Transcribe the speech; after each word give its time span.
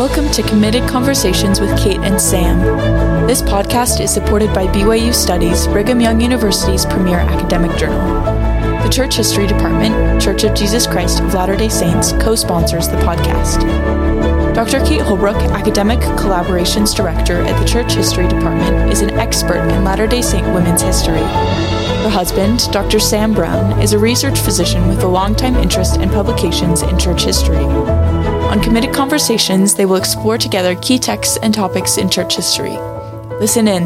Welcome 0.00 0.30
to 0.30 0.42
Committed 0.42 0.88
Conversations 0.88 1.60
with 1.60 1.78
Kate 1.78 2.00
and 2.00 2.18
Sam. 2.18 2.58
This 3.26 3.42
podcast 3.42 4.00
is 4.00 4.10
supported 4.10 4.48
by 4.54 4.66
BYU 4.68 5.12
Studies, 5.12 5.66
Brigham 5.66 6.00
Young 6.00 6.22
University's 6.22 6.86
premier 6.86 7.18
academic 7.18 7.76
journal. 7.76 8.00
The 8.82 8.88
Church 8.88 9.16
History 9.16 9.46
Department, 9.46 10.18
Church 10.18 10.44
of 10.44 10.54
Jesus 10.54 10.86
Christ 10.86 11.20
of 11.20 11.34
Latter 11.34 11.54
day 11.54 11.68
Saints, 11.68 12.12
co 12.12 12.34
sponsors 12.34 12.88
the 12.88 12.96
podcast. 12.96 13.60
Dr. 14.54 14.82
Kate 14.86 15.02
Holbrook, 15.02 15.36
Academic 15.36 15.98
Collaborations 16.16 16.96
Director 16.96 17.42
at 17.42 17.60
the 17.60 17.68
Church 17.68 17.92
History 17.92 18.26
Department, 18.26 18.90
is 18.90 19.02
an 19.02 19.10
expert 19.20 19.68
in 19.68 19.84
Latter 19.84 20.06
day 20.06 20.22
Saint 20.22 20.46
women's 20.54 20.80
history. 20.80 21.20
Her 22.00 22.08
husband, 22.08 22.72
Dr. 22.72 23.00
Sam 23.00 23.34
Brown, 23.34 23.78
is 23.82 23.92
a 23.92 23.98
research 23.98 24.38
physician 24.38 24.88
with 24.88 25.02
a 25.02 25.08
longtime 25.08 25.56
interest 25.56 25.98
and 25.98 26.10
publications 26.10 26.80
in 26.80 26.98
church 26.98 27.24
history. 27.24 27.66
On 28.50 28.60
Committed 28.60 28.92
Conversations, 28.92 29.76
they 29.76 29.86
will 29.86 29.94
explore 29.94 30.36
together 30.36 30.74
key 30.74 30.98
texts 30.98 31.38
and 31.40 31.54
topics 31.54 31.98
in 31.98 32.10
church 32.10 32.34
history. 32.34 32.76
Listen 33.38 33.68
in. 33.68 33.84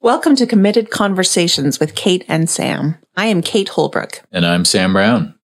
Welcome 0.00 0.36
to 0.36 0.46
Committed 0.46 0.90
Conversations 0.90 1.80
with 1.80 1.96
Kate 1.96 2.24
and 2.28 2.48
Sam. 2.48 2.94
I 3.16 3.26
am 3.26 3.42
Kate 3.42 3.70
Holbrook. 3.70 4.22
And 4.30 4.46
I'm 4.46 4.64
Sam 4.64 4.92
Brown. 4.92 5.34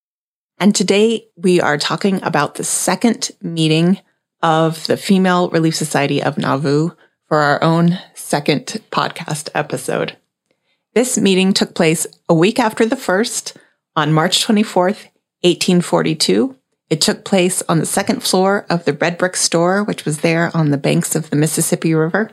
And 0.61 0.73
today 0.73 1.27
we 1.37 1.61
are 1.61 1.77
talking 1.77 2.23
about 2.23 2.55
the 2.55 2.63
second 2.63 3.33
meeting 3.43 3.99
of 4.41 4.87
the 4.87 4.97
Female 4.97 5.51
Relief 5.51 5.75
Society 5.75 6.23
of 6.23 6.39
Nauvoo 6.39 6.91
for 7.27 7.39
our 7.39 7.61
own 7.61 7.99
second 8.15 8.81
podcast 8.93 9.49
episode. 9.53 10.17
This 10.95 11.19
meeting 11.19 11.53
took 11.55 11.75
place 11.75 12.07
a 12.29 12.35
week 12.35 12.61
after 12.61 12.87
the 12.87 12.95
first 12.95 13.59
on 13.97 14.13
March 14.13 14.45
24th, 14.45 15.09
1842. 15.43 16.57
It 16.91 17.01
took 17.01 17.25
place 17.25 17.63
on 17.69 17.79
the 17.79 17.87
second 17.87 18.23
floor 18.23 18.67
of 18.69 18.85
the 18.85 18.93
Red 18.93 19.19
Brick 19.19 19.37
Store, 19.37 19.83
which 19.85 20.05
was 20.05 20.19
there 20.19 20.51
on 20.55 20.71
the 20.71 20.79
banks 20.79 21.15
of 21.15 21.31
the 21.31 21.37
Mississippi 21.37 21.95
River. 21.95 22.31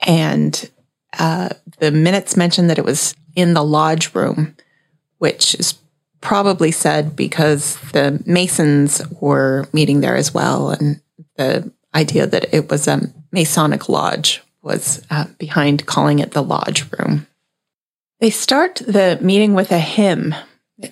And 0.00 0.70
uh, 1.18 1.50
the 1.78 1.90
minutes 1.90 2.36
mentioned 2.36 2.70
that 2.70 2.78
it 2.78 2.84
was 2.84 3.14
in 3.34 3.54
the 3.54 3.64
lodge 3.64 4.14
room, 4.14 4.56
which 5.18 5.54
is 5.54 5.74
probably 6.20 6.70
said 6.70 7.16
because 7.16 7.76
the 7.92 8.22
Masons 8.26 9.02
were 9.20 9.68
meeting 9.72 10.00
there 10.00 10.16
as 10.16 10.32
well. 10.32 10.70
And 10.70 11.00
the 11.36 11.70
idea 11.94 12.26
that 12.26 12.52
it 12.52 12.70
was 12.70 12.88
a 12.88 13.12
Masonic 13.32 13.88
lodge 13.88 14.42
was 14.62 15.04
uh, 15.10 15.26
behind 15.38 15.86
calling 15.86 16.18
it 16.18 16.32
the 16.32 16.42
lodge 16.42 16.90
room. 16.92 17.26
They 18.20 18.30
start 18.30 18.76
the 18.86 19.18
meeting 19.20 19.54
with 19.54 19.70
a 19.72 19.78
hymn. 19.78 20.34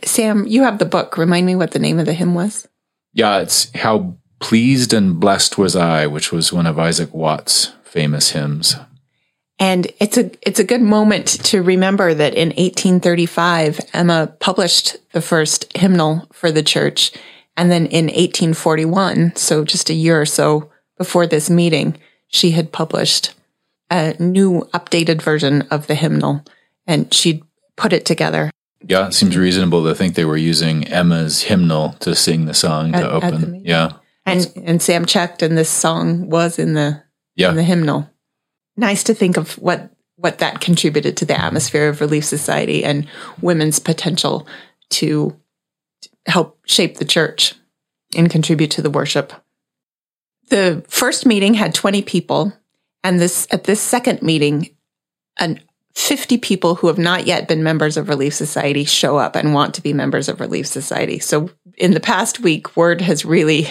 Sam, 0.04 0.46
you 0.46 0.62
have 0.62 0.78
the 0.78 0.84
book. 0.84 1.16
Remind 1.16 1.46
me 1.46 1.56
what 1.56 1.70
the 1.70 1.78
name 1.78 1.98
of 1.98 2.06
the 2.06 2.12
hymn 2.12 2.34
was. 2.34 2.68
Yeah, 3.12 3.38
it's 3.38 3.70
How 3.76 4.16
Pleased 4.40 4.92
and 4.92 5.18
Blessed 5.18 5.56
Was 5.56 5.76
I, 5.76 6.06
which 6.06 6.32
was 6.32 6.52
one 6.52 6.66
of 6.66 6.78
Isaac 6.78 7.14
Watts' 7.14 7.72
famous 7.82 8.30
hymns. 8.30 8.76
And 9.58 9.86
it's 10.00 10.18
a 10.18 10.30
it's 10.46 10.58
a 10.58 10.64
good 10.64 10.82
moment 10.82 11.28
to 11.44 11.62
remember 11.62 12.12
that 12.12 12.34
in 12.34 12.48
1835 12.48 13.80
Emma 13.94 14.34
published 14.40 14.96
the 15.12 15.22
first 15.22 15.74
hymnal 15.76 16.26
for 16.32 16.50
the 16.50 16.62
church 16.62 17.12
and 17.56 17.70
then 17.70 17.86
in 17.86 18.06
1841, 18.06 19.36
so 19.36 19.64
just 19.64 19.90
a 19.90 19.94
year 19.94 20.20
or 20.20 20.26
so 20.26 20.70
before 20.98 21.26
this 21.26 21.48
meeting, 21.48 21.96
she 22.28 22.50
had 22.50 22.72
published 22.72 23.34
a 23.90 24.14
new 24.18 24.62
updated 24.74 25.22
version 25.22 25.62
of 25.70 25.86
the 25.86 25.94
hymnal 25.94 26.44
and 26.86 27.12
she'd 27.12 27.42
put 27.76 27.92
it 27.92 28.04
together. 28.04 28.50
Yeah, 28.86 29.06
it 29.08 29.14
seems 29.14 29.36
reasonable 29.36 29.84
to 29.84 29.94
think 29.94 30.14
they 30.14 30.24
were 30.26 30.36
using 30.36 30.86
Emma's 30.88 31.42
hymnal 31.42 31.94
to 32.00 32.14
sing 32.14 32.44
the 32.44 32.54
song 32.54 32.94
At- 32.94 33.00
to 33.00 33.10
open. 33.10 33.62
Yeah. 33.64 33.92
And 34.26 34.50
and 34.64 34.80
Sam 34.82 35.04
checked 35.06 35.42
and 35.42 35.56
this 35.56 35.70
song 35.70 36.28
was 36.30 36.58
in 36.58 36.74
the 36.74 37.02
Yeah. 37.36 37.50
in 37.50 37.56
the 37.56 37.62
hymnal. 37.62 38.10
Nice 38.76 39.02
to 39.04 39.14
think 39.14 39.36
of 39.36 39.52
what 39.58 39.90
what 40.16 40.38
that 40.38 40.60
contributed 40.60 41.16
to 41.18 41.24
the 41.24 41.38
atmosphere 41.40 41.88
of 41.88 42.00
Relief 42.00 42.24
Society 42.24 42.84
and 42.84 43.06
women's 43.40 43.78
potential 43.78 44.46
to 44.90 45.36
help 46.26 46.58
shape 46.66 46.96
the 46.98 47.04
church 47.04 47.54
and 48.16 48.30
contribute 48.30 48.70
to 48.72 48.82
the 48.82 48.90
worship. 48.90 49.32
The 50.50 50.84
first 50.88 51.26
meeting 51.26 51.54
had 51.54 51.74
20 51.74 52.02
people, 52.02 52.52
and 53.02 53.18
this 53.18 53.46
at 53.50 53.64
this 53.64 53.80
second 53.80 54.22
meeting, 54.22 54.76
an 55.38 55.60
50 55.94 56.38
people 56.38 56.74
who 56.76 56.88
have 56.88 56.98
not 56.98 57.26
yet 57.26 57.46
been 57.48 57.62
members 57.62 57.96
of 57.96 58.08
Relief 58.08 58.34
Society 58.34 58.84
show 58.84 59.16
up 59.16 59.36
and 59.36 59.54
want 59.54 59.74
to 59.74 59.82
be 59.82 59.92
members 59.92 60.28
of 60.28 60.40
Relief 60.40 60.66
Society. 60.66 61.18
So 61.18 61.50
in 61.76 61.92
the 61.92 62.00
past 62.00 62.40
week, 62.40 62.76
word 62.76 63.00
has 63.00 63.24
really 63.24 63.68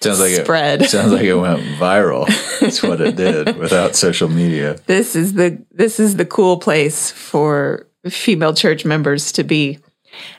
Sounds 0.00 0.20
like 0.20 0.32
spread. 0.32 0.82
it 0.82 0.90
sounds 0.90 1.12
like 1.12 1.22
it 1.22 1.34
went 1.34 1.60
viral. 1.78 2.26
That's 2.60 2.82
what 2.82 3.00
it 3.00 3.16
did 3.16 3.56
without 3.56 3.96
social 3.96 4.28
media. 4.28 4.78
this 4.86 5.16
is 5.16 5.34
the 5.34 5.64
this 5.70 5.98
is 5.98 6.16
the 6.16 6.26
cool 6.26 6.58
place 6.58 7.10
for 7.10 7.86
female 8.08 8.54
church 8.54 8.84
members 8.84 9.32
to 9.32 9.44
be. 9.44 9.78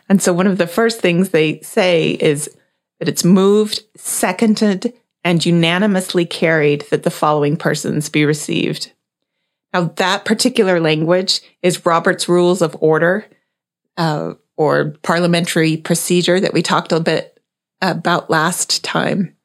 And 0.07 0.21
so 0.21 0.31
one 0.31 0.47
of 0.47 0.57
the 0.57 0.67
first 0.67 1.01
things 1.01 1.29
they 1.29 1.59
say 1.61 2.11
is 2.11 2.49
that 2.99 3.09
it's 3.09 3.25
moved, 3.25 3.81
seconded, 3.97 4.93
and 5.23 5.45
unanimously 5.45 6.25
carried 6.25 6.85
that 6.91 7.03
the 7.03 7.11
following 7.11 7.57
persons 7.57 8.07
be 8.07 8.23
received. 8.23 8.91
Now 9.75 9.91
that 9.97 10.23
particular 10.23 10.79
language 10.79 11.41
is 11.61 11.85
Robert's 11.85 12.29
Rules 12.29 12.61
of 12.61 12.77
Order, 12.79 13.25
uh, 13.97 14.35
or 14.55 14.91
parliamentary 15.03 15.75
procedure 15.75 16.39
that 16.39 16.53
we 16.53 16.61
talked 16.61 16.93
a 16.93 16.99
bit 17.01 17.41
about 17.81 18.29
last 18.29 18.85
time. 18.85 19.35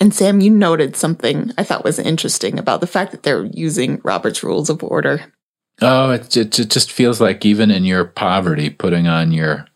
And 0.00 0.12
Sam, 0.12 0.40
you 0.40 0.50
noted 0.50 0.96
something 0.96 1.52
I 1.56 1.62
thought 1.62 1.84
was 1.84 2.00
interesting 2.00 2.58
about 2.58 2.80
the 2.80 2.88
fact 2.88 3.12
that 3.12 3.22
they're 3.22 3.44
using 3.44 4.00
Robert's 4.02 4.42
Rules 4.42 4.68
of 4.68 4.82
Order. 4.82 5.32
Oh, 5.80 6.10
it, 6.10 6.36
it, 6.36 6.58
it 6.58 6.68
just 6.68 6.90
feels 6.90 7.20
like 7.20 7.46
even 7.46 7.70
in 7.70 7.84
your 7.84 8.04
poverty, 8.04 8.68
putting 8.68 9.06
on 9.06 9.30
your 9.30 9.66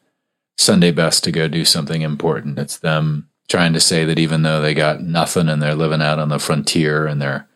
Sunday 0.59 0.91
best 0.91 1.23
to 1.23 1.31
go 1.31 1.47
do 1.47 1.65
something 1.65 2.03
important. 2.03 2.59
It's 2.59 2.79
them 2.79 3.29
trying 3.49 3.73
to 3.75 3.81
say 3.81 4.05
that 4.05 4.19
even 4.19 4.43
though 4.43 4.61
they 4.61 4.75
got 4.75 5.01
nothing 5.01 5.49
and 5.49 5.63
they're 5.63 5.77
living 5.77 6.03
out 6.03 6.19
on 6.19 6.29
the 6.29 6.41
frontier 6.41 7.07
and 7.07 7.23
they're 7.23 7.49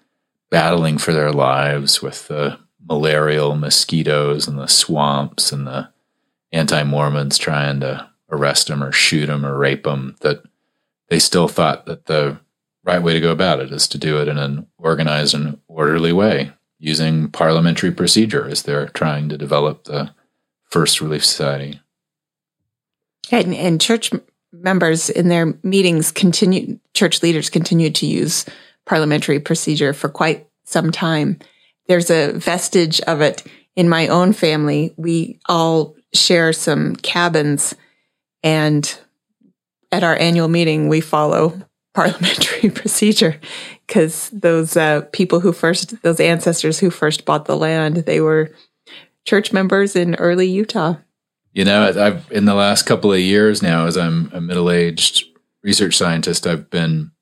battling 0.50 0.98
for 0.98 1.12
their 1.12 1.32
lives 1.32 2.02
with 2.02 2.28
the 2.28 2.58
malarial 2.88 3.54
mosquitoes 3.54 4.48
and 4.48 4.58
the 4.58 4.66
swamps 4.66 5.52
and 5.52 5.66
the 5.66 5.88
anti 6.52 6.82
Mormons 6.82 7.38
trying 7.38 7.80
to 7.80 8.08
arrest 8.30 8.68
them 8.68 8.82
or 8.82 8.92
shoot 8.92 9.26
them 9.26 9.44
or 9.44 9.56
rape 9.56 9.84
them, 9.84 10.16
that 10.20 10.42
they 11.08 11.18
still 11.18 11.48
thought 11.48 11.86
that 11.86 12.06
the 12.06 12.38
right 12.84 13.02
way 13.02 13.12
to 13.12 13.20
go 13.20 13.32
about 13.32 13.60
it 13.60 13.72
is 13.72 13.86
to 13.88 13.98
do 13.98 14.20
it 14.20 14.28
in 14.28 14.38
an 14.38 14.66
organized 14.78 15.34
and 15.34 15.58
orderly 15.68 16.12
way 16.12 16.52
using 16.78 17.30
parliamentary 17.30 17.90
procedure 17.90 18.48
as 18.48 18.62
they're 18.62 18.88
trying 18.88 19.28
to 19.28 19.36
develop 19.36 19.84
the 19.84 20.10
first 20.64 21.00
relief 21.00 21.24
society. 21.24 21.80
And, 23.30 23.54
and 23.54 23.80
church 23.80 24.10
members 24.52 25.10
in 25.10 25.28
their 25.28 25.54
meetings 25.62 26.10
continue, 26.10 26.78
church 26.94 27.22
leaders 27.22 27.50
continue 27.50 27.90
to 27.90 28.06
use 28.06 28.46
parliamentary 28.90 29.38
procedure 29.38 29.92
for 29.92 30.08
quite 30.08 30.48
some 30.64 30.90
time. 30.90 31.38
There's 31.86 32.10
a 32.10 32.32
vestige 32.32 33.00
of 33.02 33.20
it 33.20 33.44
in 33.76 33.88
my 33.88 34.08
own 34.08 34.32
family. 34.32 34.92
We 34.96 35.38
all 35.48 35.94
share 36.12 36.52
some 36.52 36.96
cabins 36.96 37.72
and 38.42 39.00
at 39.92 40.02
our 40.02 40.16
annual 40.16 40.48
meeting, 40.48 40.88
we 40.88 41.00
follow 41.00 41.60
parliamentary 41.94 42.68
procedure 42.74 43.40
because 43.86 44.28
those 44.30 44.76
uh, 44.76 45.02
people 45.12 45.38
who 45.38 45.52
first, 45.52 46.02
those 46.02 46.18
ancestors 46.18 46.80
who 46.80 46.90
first 46.90 47.24
bought 47.24 47.44
the 47.44 47.56
land, 47.56 47.98
they 47.98 48.20
were 48.20 48.50
church 49.24 49.52
members 49.52 49.94
in 49.94 50.16
early 50.16 50.48
Utah. 50.48 50.96
You 51.52 51.64
know, 51.64 51.84
I've 51.86 52.26
in 52.32 52.44
the 52.44 52.54
last 52.54 52.86
couple 52.86 53.12
of 53.12 53.20
years 53.20 53.62
now, 53.62 53.86
as 53.86 53.96
I'm 53.96 54.32
a 54.32 54.40
middle-aged 54.40 55.26
research 55.62 55.96
scientist, 55.96 56.44
I've 56.44 56.70
been 56.70 57.12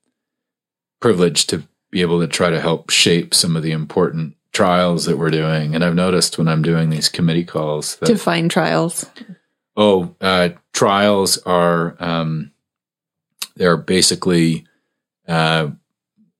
privileged 0.99 1.49
to 1.49 1.63
be 1.91 2.01
able 2.01 2.19
to 2.19 2.27
try 2.27 2.49
to 2.49 2.61
help 2.61 2.89
shape 2.89 3.33
some 3.33 3.55
of 3.55 3.63
the 3.63 3.71
important 3.71 4.35
trials 4.51 5.05
that 5.05 5.17
we're 5.17 5.31
doing. 5.31 5.75
And 5.75 5.83
I've 5.83 5.95
noticed 5.95 6.37
when 6.37 6.47
I'm 6.47 6.61
doing 6.61 6.89
these 6.89 7.09
committee 7.09 7.45
calls 7.45 7.95
that 7.97 8.07
to 8.07 8.17
find 8.17 8.49
trials. 8.49 9.05
Oh, 9.75 10.15
uh, 10.19 10.49
trials 10.73 11.37
are 11.39 11.95
um, 11.99 12.51
they're 13.55 13.77
basically 13.77 14.65
uh, 15.27 15.69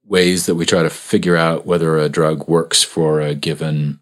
ways 0.04 0.46
that 0.48 0.56
we 0.56 0.66
try 0.66 0.84
to 0.84 0.90
figure 0.90 1.38
out 1.38 1.66
whether 1.66 1.98
a 1.98 2.10
drug 2.10 2.48
works 2.48 2.84
for 2.84 3.22
a 3.22 3.36
given 3.36 4.00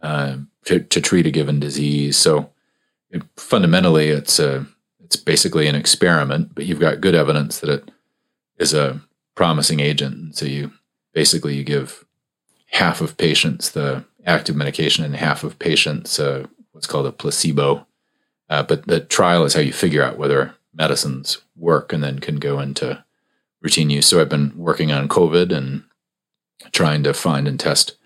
uh, 0.00 0.36
to, 0.64 0.80
to 0.80 1.00
treat 1.00 1.26
a 1.26 1.30
given 1.30 1.58
disease. 1.58 2.16
So 2.16 2.50
it, 3.10 3.22
fundamentally, 3.36 4.08
it's 4.08 4.38
a 4.38 4.66
it's 5.04 5.16
basically 5.16 5.66
an 5.66 5.74
experiment, 5.74 6.54
but 6.54 6.66
you've 6.66 6.80
got 6.80 7.00
good 7.00 7.14
evidence 7.14 7.60
that 7.60 7.70
it 7.70 7.90
is 8.58 8.74
a 8.74 9.00
promising 9.38 9.78
agent. 9.78 10.34
So 10.36 10.46
you 10.46 10.72
basically 11.14 11.54
you 11.54 11.62
give 11.62 12.04
half 12.72 13.00
of 13.00 13.16
patients 13.16 13.70
the 13.70 14.04
active 14.26 14.56
medication 14.56 15.04
and 15.04 15.14
half 15.14 15.44
of 15.44 15.60
patients 15.60 16.18
uh, 16.18 16.48
what's 16.72 16.88
called 16.88 17.06
a 17.06 17.12
placebo. 17.12 17.86
Uh, 18.50 18.64
but 18.64 18.88
the 18.88 18.98
trial 18.98 19.44
is 19.44 19.54
how 19.54 19.60
you 19.60 19.72
figure 19.72 20.02
out 20.02 20.18
whether 20.18 20.56
medicines 20.74 21.38
work 21.54 21.92
and 21.92 22.02
then 22.02 22.18
can 22.18 22.40
go 22.40 22.58
into 22.58 23.04
routine 23.62 23.90
use. 23.90 24.08
So 24.08 24.20
I've 24.20 24.28
been 24.28 24.52
working 24.56 24.90
on 24.90 25.06
COVID 25.06 25.56
and 25.56 25.84
trying 26.72 27.04
to 27.04 27.14
find 27.14 27.46
and 27.46 27.60
test 27.60 27.96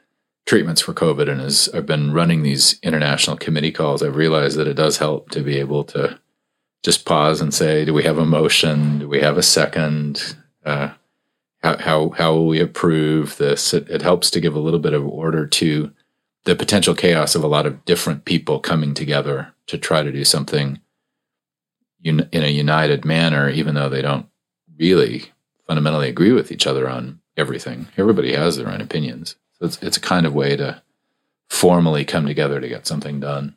treatments 0.44 0.82
for 0.82 0.92
COVID. 0.92 1.30
And 1.30 1.40
as 1.40 1.70
I've 1.72 1.86
been 1.86 2.12
running 2.12 2.42
these 2.42 2.78
international 2.82 3.38
committee 3.38 3.72
calls, 3.72 4.02
I've 4.02 4.16
realized 4.16 4.58
that 4.58 4.68
it 4.68 4.74
does 4.74 4.98
help 4.98 5.30
to 5.30 5.40
be 5.40 5.58
able 5.58 5.84
to 5.84 6.20
just 6.82 7.06
pause 7.06 7.40
and 7.40 7.54
say, 7.54 7.86
do 7.86 7.94
we 7.94 8.02
have 8.02 8.18
a 8.18 8.26
motion? 8.26 8.98
Do 8.98 9.08
we 9.08 9.20
have 9.20 9.38
a 9.38 9.42
second? 9.42 10.36
Uh, 10.62 10.90
how, 11.62 11.76
how, 11.78 12.08
how 12.10 12.32
will 12.32 12.46
we 12.46 12.60
approve 12.60 13.36
this? 13.36 13.72
It, 13.72 13.88
it 13.88 14.02
helps 14.02 14.30
to 14.30 14.40
give 14.40 14.54
a 14.54 14.60
little 14.60 14.80
bit 14.80 14.94
of 14.94 15.06
order 15.06 15.46
to 15.46 15.92
the 16.44 16.56
potential 16.56 16.94
chaos 16.94 17.34
of 17.34 17.44
a 17.44 17.48
lot 17.48 17.66
of 17.66 17.84
different 17.84 18.24
people 18.24 18.58
coming 18.58 18.94
together 18.94 19.52
to 19.68 19.78
try 19.78 20.02
to 20.02 20.10
do 20.10 20.24
something 20.24 20.80
un- 22.04 22.28
in 22.32 22.42
a 22.42 22.48
united 22.48 23.04
manner, 23.04 23.48
even 23.48 23.74
though 23.74 23.88
they 23.88 24.02
don't 24.02 24.26
really 24.78 25.26
fundamentally 25.66 26.08
agree 26.08 26.32
with 26.32 26.50
each 26.50 26.66
other 26.66 26.88
on 26.88 27.20
everything. 27.36 27.86
Everybody 27.96 28.34
has 28.34 28.56
their 28.56 28.68
own 28.68 28.80
opinions. 28.80 29.36
So 29.58 29.66
it's, 29.66 29.82
it's 29.82 29.96
a 29.96 30.00
kind 30.00 30.26
of 30.26 30.34
way 30.34 30.56
to 30.56 30.82
formally 31.48 32.04
come 32.04 32.26
together 32.26 32.60
to 32.60 32.68
get 32.68 32.86
something 32.86 33.20
done. 33.20 33.54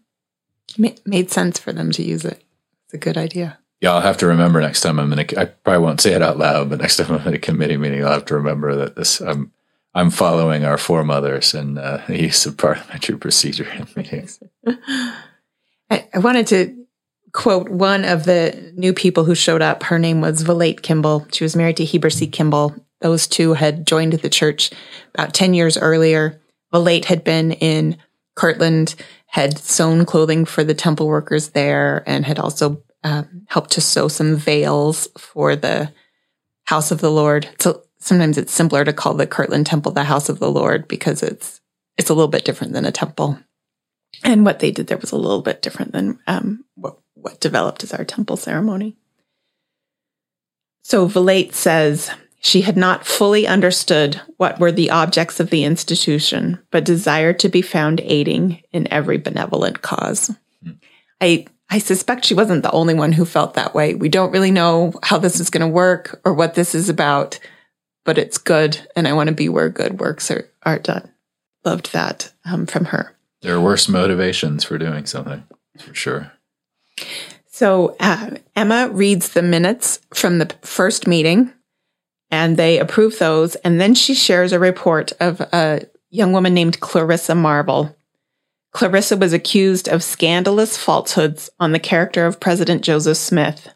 It 0.78 1.02
made 1.06 1.32
sense 1.32 1.58
for 1.58 1.74
them 1.74 1.92
to 1.94 2.04
use 2.04 2.26
it. 2.26 2.44
It's 2.86 2.94
a 2.94 2.98
good 2.98 3.18
idea. 3.18 3.58
Yeah, 3.86 3.94
I'll 3.94 4.02
have 4.02 4.18
to 4.18 4.26
remember 4.26 4.60
next 4.60 4.82
time 4.82 4.98
I'm 4.98 5.14
in 5.14 5.20
a. 5.20 5.28
I 5.38 5.46
probably 5.46 5.84
won't 5.84 6.02
say 6.02 6.14
it 6.14 6.24
out 6.24 6.40
loud, 6.40 6.72
but 6.72 6.82
next 6.82 6.98
time 6.98 7.12
I'm 7.12 7.28
in 7.28 7.36
a 7.36 7.38
committee 7.38 7.78
meeting, 7.78 8.04
I'll 8.04 8.14
have 8.14 8.26
to 8.26 8.34
remember 8.34 8.74
that 8.78 8.96
this. 8.96 9.22
I'm 9.22 9.52
I'm 9.94 10.10
following 10.10 10.66
our 10.66 10.80
foremothers 10.80 11.54
and 11.54 11.78
uh, 11.78 12.02
the 12.08 12.20
use 12.20 12.48
of 12.48 12.58
parliamentary 12.58 13.20
procedure 13.20 13.70
in 13.70 13.88
meetings. 13.96 14.40
I, 14.68 16.08
I 16.12 16.18
wanted 16.18 16.48
to 16.48 16.88
quote 17.32 17.70
one 17.70 18.06
of 18.06 18.24
the 18.26 18.74
new 18.76 18.92
people 18.92 19.24
who 19.24 19.36
showed 19.36 19.62
up. 19.62 19.84
Her 19.84 20.00
name 20.00 20.20
was 20.20 20.44
Vilate 20.44 20.82
Kimball. 20.82 21.28
She 21.32 21.44
was 21.44 21.56
married 21.56 21.78
to 21.78 21.86
Heber 21.86 22.10
C. 22.10 22.26
Kimball. 22.26 22.76
Those 23.02 23.28
two 23.28 23.54
had 23.54 23.86
joined 23.86 24.14
the 24.14 24.30
church 24.30 24.72
about 25.14 25.36
10 25.36 25.54
years 25.54 25.78
earlier. 25.78 26.42
Vilate 26.74 27.06
had 27.06 27.24
been 27.24 27.52
in 27.52 27.98
Kirtland, 28.36 28.96
had 29.28 29.60
sewn 29.60 30.06
clothing 30.06 30.46
for 30.46 30.64
the 30.64 30.74
temple 30.74 31.06
workers 31.06 31.50
there, 31.50 32.04
and 32.08 32.26
had 32.26 32.40
also 32.40 32.82
um, 33.06 33.46
helped 33.48 33.72
to 33.72 33.82
sew 33.82 34.08
some 34.08 34.36
veils 34.36 35.08
for 35.18 35.56
the 35.56 35.94
house 36.66 36.90
of 36.90 37.00
the 37.02 37.12
Lord. 37.12 37.48
So 37.60 37.84
sometimes 38.00 38.38
it's 38.38 38.52
simpler 38.52 38.84
to 38.84 38.92
call 38.92 39.14
the 39.14 39.28
Kirtland 39.28 39.68
Temple 39.68 39.92
the 39.92 40.04
house 40.04 40.28
of 40.28 40.40
the 40.40 40.52
Lord 40.52 40.88
because 40.88 41.22
it's 41.24 41.62
it's 41.98 42.10
a 42.10 42.14
little 42.14 42.28
bit 42.28 42.44
different 42.44 42.74
than 42.74 42.84
a 42.84 42.92
temple. 42.92 43.40
And 44.24 44.44
what 44.44 44.60
they 44.60 44.72
did 44.72 44.88
there 44.88 44.98
was 44.98 45.12
a 45.12 45.18
little 45.18 45.44
bit 45.44 45.62
different 45.62 45.92
than 45.94 46.20
um, 46.28 46.66
what, 46.76 46.98
what 47.14 47.40
developed 47.40 47.84
as 47.84 47.94
our 47.94 48.04
temple 48.04 48.38
ceremony. 48.38 48.98
So 50.82 51.08
Vilate 51.08 51.54
says 51.54 52.12
she 52.42 52.62
had 52.62 52.76
not 52.76 53.06
fully 53.06 53.48
understood 53.48 54.20
what 54.38 54.60
were 54.60 54.72
the 54.72 54.90
objects 54.90 55.40
of 55.40 55.52
the 55.52 55.64
institution, 55.64 56.60
but 56.72 56.84
desired 56.84 57.40
to 57.40 57.50
be 57.50 57.62
found 57.62 58.02
aiding 58.02 58.62
in 58.74 58.92
every 58.92 59.18
benevolent 59.18 59.82
cause. 59.82 60.36
Hmm. 60.64 60.72
I 61.22 61.46
I 61.70 61.80
suspect 61.80 62.26
she 62.26 62.34
wasn't 62.34 62.64
the 62.64 62.72
only 62.72 62.94
one 62.94 63.12
who 63.12 63.26
felt 63.26 63.56
that 63.56 63.74
way. 63.74 63.96
We 63.96 64.10
don't 64.10 64.32
really 64.32 64.52
know 64.52 64.94
how 65.04 65.18
this 65.18 65.40
is 65.40 65.50
going 65.50 65.62
to 65.62 65.68
work 65.68 66.22
or 66.24 66.34
what 66.34 66.54
this 66.54 66.76
is 66.76 66.90
about, 66.90 67.40
but 68.04 68.18
it's 68.18 68.38
good. 68.38 68.88
And 68.96 69.08
I 69.08 69.14
want 69.14 69.30
to 69.30 69.36
be 69.36 69.50
where 69.50 69.70
good 69.70 70.00
works 70.00 70.30
are, 70.30 70.48
are 70.64 70.80
done. 70.80 71.12
Loved 71.64 71.92
that 71.94 72.32
um, 72.46 72.66
from 72.68 72.86
her. 72.86 73.16
There 73.42 73.56
are 73.56 73.62
worse 73.62 73.90
motivations 73.90 74.64
for 74.64 74.78
doing 74.78 75.06
something, 75.06 75.44
for 75.80 75.94
sure. 75.94 76.32
So 77.48 77.96
uh, 78.00 78.32
Emma 78.56 78.90
reads 78.90 79.30
the 79.30 79.42
minutes 79.42 80.00
from 80.14 80.38
the 80.38 80.54
first 80.62 81.08
meeting 81.08 81.52
and 82.30 82.58
they 82.58 82.80
approve 82.80 83.18
those. 83.18 83.56
And 83.56 83.80
then 83.80 83.96
she 83.96 84.14
shares 84.14 84.52
a 84.52 84.60
report 84.60 85.14
of 85.20 85.42
a 85.42 85.88
young 86.10 86.32
woman 86.32 86.54
named 86.54 86.80
Clarissa 86.80 87.34
Marvel 87.34 87.96
Clarissa 88.76 89.16
was 89.16 89.32
accused 89.32 89.88
of 89.88 90.04
scandalous 90.04 90.76
falsehoods 90.76 91.50
on 91.62 91.72
the 91.72 91.80
character 91.80 92.26
of 92.26 92.42
President 92.42 92.84
Joseph 92.84 93.16
Smith. 93.16 93.70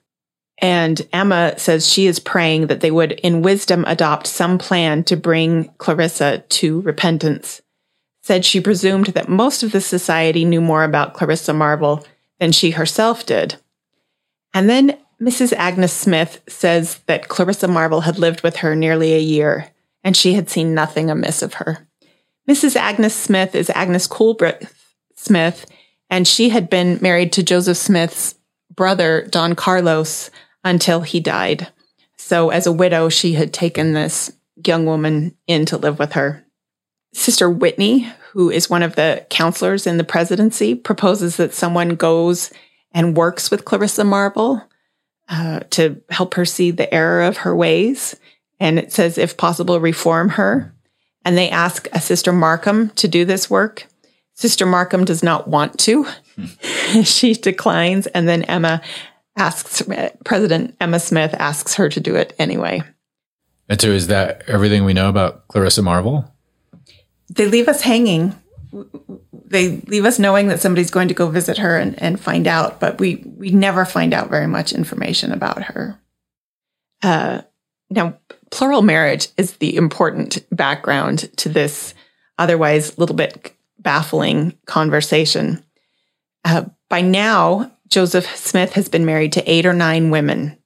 And 0.61 1.01
Emma 1.13 1.53
says 1.57 1.87
she 1.87 2.05
is 2.05 2.19
praying 2.19 2.67
that 2.67 2.81
they 2.81 2.91
would, 2.91 3.13
in 3.13 3.41
wisdom, 3.41 3.85
adopt 3.87 4.27
some 4.27 4.57
plan 4.57 5.05
to 5.05 5.15
bring 5.15 5.69
Clarissa 5.77 6.39
to 6.39 6.81
repentance. 6.81 7.61
Said 8.23 8.43
she 8.43 8.59
presumed 8.59 9.07
that 9.07 9.29
most 9.29 9.63
of 9.63 9.71
the 9.71 9.79
society 9.79 10.43
knew 10.43 10.59
more 10.59 10.83
about 10.83 11.13
Clarissa 11.13 11.53
Marvel 11.53 12.05
than 12.41 12.51
she 12.51 12.71
herself 12.71 13.25
did. 13.25 13.55
And 14.53 14.69
then 14.69 14.97
Mrs. 15.21 15.53
Agnes 15.53 15.93
Smith 15.93 16.41
says 16.49 16.99
that 17.05 17.29
Clarissa 17.29 17.69
Marvel 17.69 18.01
had 18.01 18.19
lived 18.19 18.41
with 18.41 18.57
her 18.57 18.75
nearly 18.75 19.13
a 19.13 19.19
year, 19.19 19.69
and 20.03 20.17
she 20.17 20.33
had 20.33 20.49
seen 20.49 20.73
nothing 20.73 21.09
amiss 21.09 21.41
of 21.41 21.53
her. 21.53 21.87
Mrs. 22.49 22.75
Agnes 22.75 23.15
Smith 23.15 23.55
is 23.55 23.69
Agnes 23.69 24.05
Coolbrith 24.05 24.73
Smith, 25.19 25.65
and 26.09 26.27
she 26.27 26.49
had 26.49 26.69
been 26.69 26.97
married 27.01 27.33
to 27.33 27.43
Joseph 27.43 27.77
Smith's 27.77 28.35
brother, 28.73 29.27
Don 29.29 29.55
Carlos, 29.55 30.31
until 30.63 31.01
he 31.01 31.19
died. 31.19 31.67
So, 32.17 32.49
as 32.49 32.65
a 32.65 32.71
widow, 32.71 33.09
she 33.09 33.33
had 33.33 33.53
taken 33.53 33.93
this 33.93 34.31
young 34.65 34.85
woman 34.85 35.35
in 35.47 35.65
to 35.67 35.77
live 35.77 35.99
with 35.99 36.13
her. 36.13 36.45
Sister 37.13 37.49
Whitney, 37.49 38.11
who 38.31 38.49
is 38.49 38.69
one 38.69 38.83
of 38.83 38.95
the 38.95 39.25
counselors 39.29 39.87
in 39.87 39.97
the 39.97 40.03
presidency, 40.03 40.75
proposes 40.75 41.37
that 41.37 41.53
someone 41.53 41.95
goes 41.95 42.51
and 42.91 43.17
works 43.17 43.51
with 43.51 43.65
Clarissa 43.65 44.03
Marvel 44.03 44.63
uh, 45.27 45.61
to 45.71 46.01
help 46.09 46.33
her 46.35 46.45
see 46.45 46.71
the 46.71 46.91
error 46.93 47.21
of 47.21 47.37
her 47.37 47.55
ways. 47.55 48.15
And 48.59 48.77
it 48.79 48.91
says, 48.91 49.17
if 49.17 49.37
possible, 49.37 49.79
reform 49.79 50.29
her. 50.29 50.73
And 51.25 51.37
they 51.37 51.49
ask 51.49 51.87
a 51.93 52.01
Sister 52.01 52.31
Markham 52.31 52.89
to 52.91 53.07
do 53.07 53.25
this 53.25 53.49
work. 53.49 53.87
Sister 54.39 54.65
Markham 54.65 55.03
does 55.03 55.21
not 55.21 55.49
want 55.49 55.77
to. 55.79 56.07
she 57.03 57.33
declines, 57.33 58.07
and 58.07 58.25
then 58.25 58.43
Emma 58.43 58.81
asks, 59.35 59.83
President 60.23 60.77
Emma 60.79 61.01
Smith 61.01 61.35
asks 61.37 61.73
her 61.73 61.89
to 61.89 61.99
do 61.99 62.15
it 62.15 62.35
anyway. 62.39 62.81
And 63.67 63.81
so, 63.81 63.89
is 63.89 64.07
that 64.07 64.43
everything 64.47 64.85
we 64.85 64.93
know 64.93 65.09
about 65.09 65.45
Clarissa 65.49 65.81
Marvel? 65.81 66.33
They 67.27 67.47
leave 67.47 67.67
us 67.67 67.81
hanging. 67.81 68.33
They 69.33 69.81
leave 69.87 70.05
us 70.05 70.19
knowing 70.19 70.47
that 70.47 70.61
somebody's 70.61 70.89
going 70.89 71.09
to 71.09 71.13
go 71.13 71.27
visit 71.27 71.57
her 71.57 71.77
and, 71.77 72.01
and 72.01 72.17
find 72.17 72.47
out, 72.47 72.79
but 72.79 72.97
we, 72.97 73.17
we 73.25 73.51
never 73.51 73.83
find 73.83 74.13
out 74.13 74.29
very 74.29 74.47
much 74.47 74.71
information 74.71 75.33
about 75.33 75.63
her. 75.63 75.99
Uh, 77.03 77.41
now, 77.89 78.17
plural 78.51 78.83
marriage 78.83 79.27
is 79.35 79.57
the 79.57 79.75
important 79.75 80.45
background 80.49 81.29
to 81.39 81.49
this 81.49 81.93
otherwise 82.37 82.97
little 82.97 83.17
bit 83.17 83.53
baffling 83.81 84.57
conversation. 84.65 85.63
Uh, 86.45 86.65
by 86.89 87.01
now, 87.01 87.71
Joseph 87.87 88.35
Smith 88.35 88.73
has 88.73 88.87
been 88.87 89.05
married 89.05 89.33
to 89.33 89.51
eight 89.51 89.65
or 89.65 89.73
nine 89.73 90.09
women. 90.09 90.57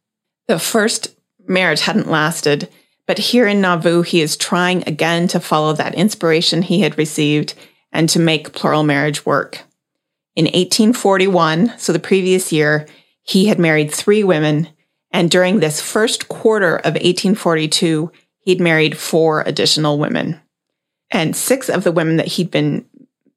The 0.47 0.59
first 0.59 1.15
marriage 1.47 1.81
hadn't 1.81 2.09
lasted, 2.09 2.69
but 3.07 3.17
here 3.17 3.47
in 3.47 3.61
Nauvoo, 3.61 4.01
he 4.01 4.21
is 4.21 4.37
trying 4.37 4.83
again 4.87 5.27
to 5.29 5.39
follow 5.39 5.73
that 5.73 5.95
inspiration 5.95 6.61
he 6.61 6.81
had 6.81 6.97
received 6.97 7.53
and 7.91 8.09
to 8.09 8.19
make 8.19 8.53
plural 8.53 8.83
marriage 8.83 9.25
work. 9.25 9.61
In 10.35 10.45
1841, 10.45 11.77
so 11.77 11.93
the 11.93 11.99
previous 11.99 12.51
year, 12.51 12.87
he 13.21 13.45
had 13.45 13.59
married 13.59 13.93
three 13.93 14.23
women, 14.23 14.67
and 15.11 15.29
during 15.29 15.59
this 15.59 15.79
first 15.79 16.27
quarter 16.27 16.77
of 16.77 16.95
1842, 16.95 18.11
he'd 18.39 18.59
married 18.59 18.97
four 18.97 19.41
additional 19.41 19.99
women. 19.99 20.41
And 21.11 21.35
six 21.35 21.69
of 21.69 21.83
the 21.83 21.91
women 21.91 22.17
that 22.17 22.27
he'd 22.27 22.49
been 22.49 22.85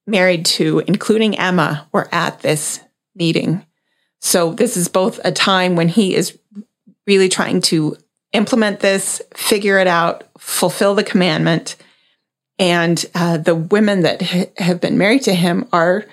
married 0.07 0.47
to, 0.47 0.81
including 0.87 1.39
Emma, 1.39 1.89
were 1.93 2.09
at 2.13 2.41
this 2.41 2.81
meeting. 3.15 3.65
So 4.21 4.53
this 4.53 4.77
is 4.77 4.89
both 4.89 5.21
a 5.25 5.33
time 5.33 5.77
when 5.77 5.89
he 5.89 6.15
is 6.15 6.39
really 7.07 7.29
trying 7.29 7.61
to 7.63 7.97
implement 8.33 8.81
this, 8.81 9.23
figure 9.35 9.79
it 9.79 9.87
out, 9.87 10.25
fulfill 10.39 10.95
the 10.95 11.05
commandment. 11.05 11.77
And 12.59 13.05
uh, 13.15 13.39
the 13.39 13.55
women 13.55 14.03
that 14.03 14.23
ha- 14.23 14.51
have 14.59 14.81
been 14.81 14.99
married 14.99 15.23
to 15.23 15.35
him 15.35 15.69
are 15.73 16.07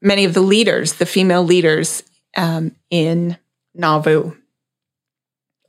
many 0.00 0.24
of 0.24 0.34
the 0.34 0.40
leaders, 0.40 0.94
the 0.94 1.06
female 1.06 1.42
leaders 1.42 2.02
um, 2.36 2.74
in 2.90 3.36
Nauvoo. 3.74 4.32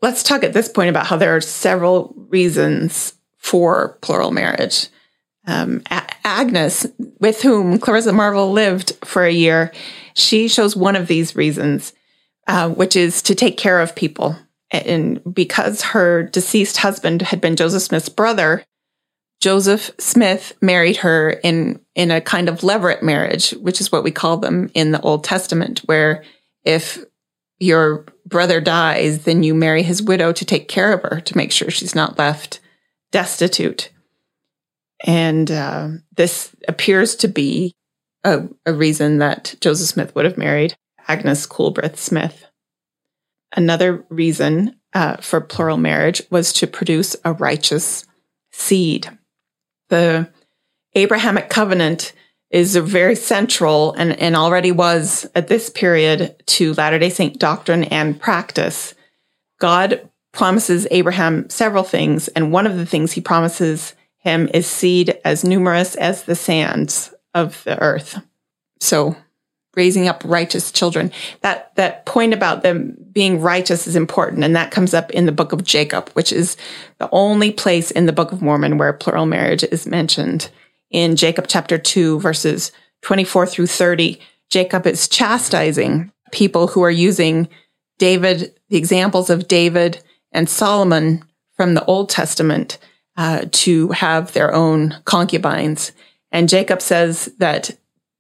Let's 0.02 0.24
talk 0.24 0.44
at 0.44 0.54
this 0.54 0.70
point 0.70 0.90
about 0.90 1.08
how 1.08 1.18
there 1.18 1.36
are 1.36 1.42
several 1.42 2.14
reasons 2.30 3.14
for 3.38 3.98
plural 4.02 4.32
marriage 4.32 4.88
um, 5.48 5.82
Agnes, 6.24 6.86
with 7.20 7.42
whom 7.42 7.80
Clarissa 7.80 8.14
Marvel 8.14 8.52
lived 8.52 8.94
for 9.04 9.24
a 9.24 9.32
year, 9.32 9.72
she 10.14 10.48
shows 10.48 10.76
one 10.76 10.96
of 10.96 11.08
these 11.08 11.36
reasons, 11.36 11.94
uh, 12.48 12.70
which 12.70 12.96
is 12.96 13.22
to 13.24 13.36
take 13.36 13.58
care 13.58 13.80
of 13.82 13.96
people. 13.96 14.36
And 14.72 15.22
because 15.34 15.82
her 15.82 16.24
deceased 16.24 16.78
husband 16.78 17.22
had 17.22 17.42
been 17.42 17.56
Joseph 17.56 17.84
Smith's 17.84 18.10
brother, 18.10 18.66
Joseph 19.40 19.92
Smith 20.00 20.54
married 20.62 20.98
her 20.98 21.32
in, 21.44 21.80
in 21.96 22.12
a 22.12 22.22
kind 22.22 22.48
of 22.48 22.62
levirate 22.62 23.04
marriage, 23.04 23.52
which 23.52 23.82
is 23.82 23.92
what 23.92 24.04
we 24.04 24.12
call 24.12 24.38
them 24.38 24.72
in 24.74 24.92
the 24.92 25.02
Old 25.02 25.24
Testament, 25.24 25.80
where 25.80 26.24
if 26.64 27.04
your 27.60 28.06
brother 28.26 28.62
dies, 28.62 29.26
then 29.26 29.44
you 29.44 29.54
marry 29.54 29.84
his 29.84 30.02
widow 30.02 30.32
to 30.32 30.46
take 30.46 30.68
care 30.68 30.94
of 30.94 31.02
her, 31.04 31.22
to 31.22 31.38
make 31.38 31.52
sure 31.52 31.70
she's 31.70 31.94
not 31.94 32.18
left 32.18 32.60
destitute. 33.12 33.90
And 35.04 35.52
uh, 35.52 35.90
this 36.16 36.56
appears 36.68 37.16
to 37.18 37.28
be 37.28 37.76
a, 38.24 38.48
a 38.66 38.74
reason 38.74 39.18
that 39.18 39.56
Joseph 39.60 39.88
Smith 39.90 40.16
would 40.16 40.26
have 40.26 40.38
married 40.38 40.76
Agnes 41.08 41.46
Coolbrith 41.46 41.98
Smith. 41.98 42.46
Another 43.56 44.06
reason 44.10 44.80
uh, 44.94 45.18
for 45.18 45.42
plural 45.42 45.78
marriage 45.78 46.22
was 46.30 46.54
to 46.54 46.68
produce 46.68 47.16
a 47.26 47.34
righteous 47.34 48.06
seed. 48.52 49.10
The 49.90 50.32
Abrahamic 50.96 51.50
covenant 51.50 52.14
is 52.50 52.76
very 52.76 53.16
central 53.16 53.94
and, 53.94 54.18
and 54.20 54.36
already 54.36 54.72
was 54.72 55.28
at 55.36 55.48
this 55.48 55.70
period 55.70 56.36
to 56.46 56.74
Latter 56.76 57.00
day 57.00 57.10
Saint 57.10 57.40
doctrine 57.40 57.84
and 57.86 58.20
practice. 58.20 58.94
God 59.60 60.10
promises 60.32 60.88
Abraham 60.92 61.50
several 61.50 61.84
things, 61.84 62.28
and 62.30 62.52
one 62.52 62.68
of 62.68 62.76
the 62.76 62.86
things 62.86 63.12
he 63.12 63.22
promises 63.22 63.96
him 64.24 64.50
is 64.54 64.68
seed 64.68 65.20
as 65.24 65.44
numerous 65.44 65.96
as 65.96 66.24
the 66.24 66.36
sands 66.36 67.14
of 67.34 67.64
the 67.64 67.80
earth. 67.82 68.22
So 68.80 69.16
raising 69.76 70.08
up 70.08 70.22
righteous 70.24 70.72
children. 70.72 71.12
That 71.42 71.76
that 71.76 72.06
point 72.06 72.34
about 72.34 72.62
them 72.62 72.96
being 73.12 73.42
righteous 73.42 73.88
is 73.88 73.96
important, 73.96 74.44
and 74.44 74.56
that 74.56 74.72
comes 74.72 74.94
up 74.94 75.10
in 75.12 75.26
the 75.26 75.32
book 75.32 75.52
of 75.52 75.64
Jacob, 75.64 76.10
which 76.10 76.32
is 76.32 76.58
the 77.00 77.10
only 77.12 77.52
place 77.52 77.90
in 77.90 78.06
the 78.06 78.14
Book 78.14 78.32
of 78.32 78.42
Mormon 78.42 78.78
where 78.78 78.94
plural 78.94 79.26
marriage 79.26 79.64
is 79.64 79.88
mentioned. 79.88 80.52
In 80.92 81.16
Jacob 81.16 81.46
chapter 81.48 81.80
two, 81.80 82.20
verses 82.20 82.72
twenty-four 83.02 83.48
through 83.48 83.68
thirty, 83.68 84.20
Jacob 84.50 84.86
is 84.86 85.08
chastising 85.08 86.12
people 86.32 86.68
who 86.68 86.84
are 86.84 86.92
using 86.92 87.50
David, 87.98 88.54
the 88.70 88.78
examples 88.78 89.30
of 89.30 89.48
David 89.48 90.04
and 90.32 90.48
Solomon 90.48 91.24
from 91.56 91.74
the 91.74 91.86
Old 91.86 92.10
Testament, 92.10 92.78
uh, 93.18 93.46
to 93.52 93.90
have 93.90 94.34
their 94.34 94.54
own 94.54 94.96
concubines. 95.06 95.92
And 96.32 96.50
Jacob 96.50 96.82
says 96.82 97.32
that 97.38 97.72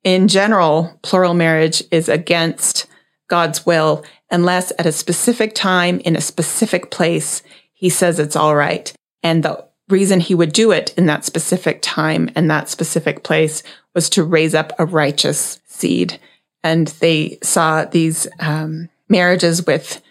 in 0.03 0.27
general, 0.27 0.99
plural 1.01 1.33
marriage 1.33 1.83
is 1.91 2.09
against 2.09 2.85
God's 3.27 3.65
will 3.65 4.03
unless 4.29 4.71
at 4.77 4.85
a 4.85 4.91
specific 4.91 5.55
time 5.55 5.99
in 6.01 6.15
a 6.15 6.21
specific 6.21 6.91
place 6.91 7.41
he 7.83 7.89
says 7.89 8.17
it's 8.17 8.37
all 8.37 8.55
right. 8.55 8.93
And 9.23 9.43
the 9.43 9.67
reason 9.89 10.21
he 10.21 10.33
would 10.33 10.53
do 10.53 10.71
it 10.71 10.93
in 10.97 11.05
that 11.07 11.25
specific 11.25 11.79
time 11.81 12.29
and 12.33 12.49
that 12.49 12.69
specific 12.69 13.23
place 13.23 13.61
was 13.93 14.09
to 14.11 14.23
raise 14.23 14.55
up 14.55 14.71
a 14.79 14.85
righteous 14.85 15.59
seed. 15.65 16.17
And 16.63 16.87
they 16.87 17.39
saw 17.43 17.83
these 17.83 18.25
um, 18.39 18.87
marriages 19.09 19.65
with 19.65 20.01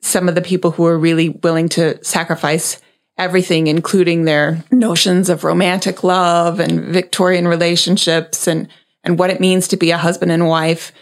some 0.00 0.26
of 0.26 0.36
the 0.36 0.40
people 0.40 0.70
who 0.70 0.84
were 0.84 0.98
really 0.98 1.28
willing 1.28 1.68
to 1.70 2.02
sacrifice 2.02 2.80
everything, 3.18 3.66
including 3.66 4.24
their 4.24 4.64
notions 4.70 5.28
of 5.28 5.44
romantic 5.44 6.04
love 6.04 6.60
and 6.60 6.84
Victorian 6.84 7.48
relationships 7.48 8.46
and 8.46 8.68
and 9.04 9.18
what 9.18 9.30
it 9.30 9.40
means 9.40 9.68
to 9.68 9.76
be 9.76 9.90
a 9.90 9.98
husband 9.98 10.32
and 10.32 10.48
wife. 10.48 10.92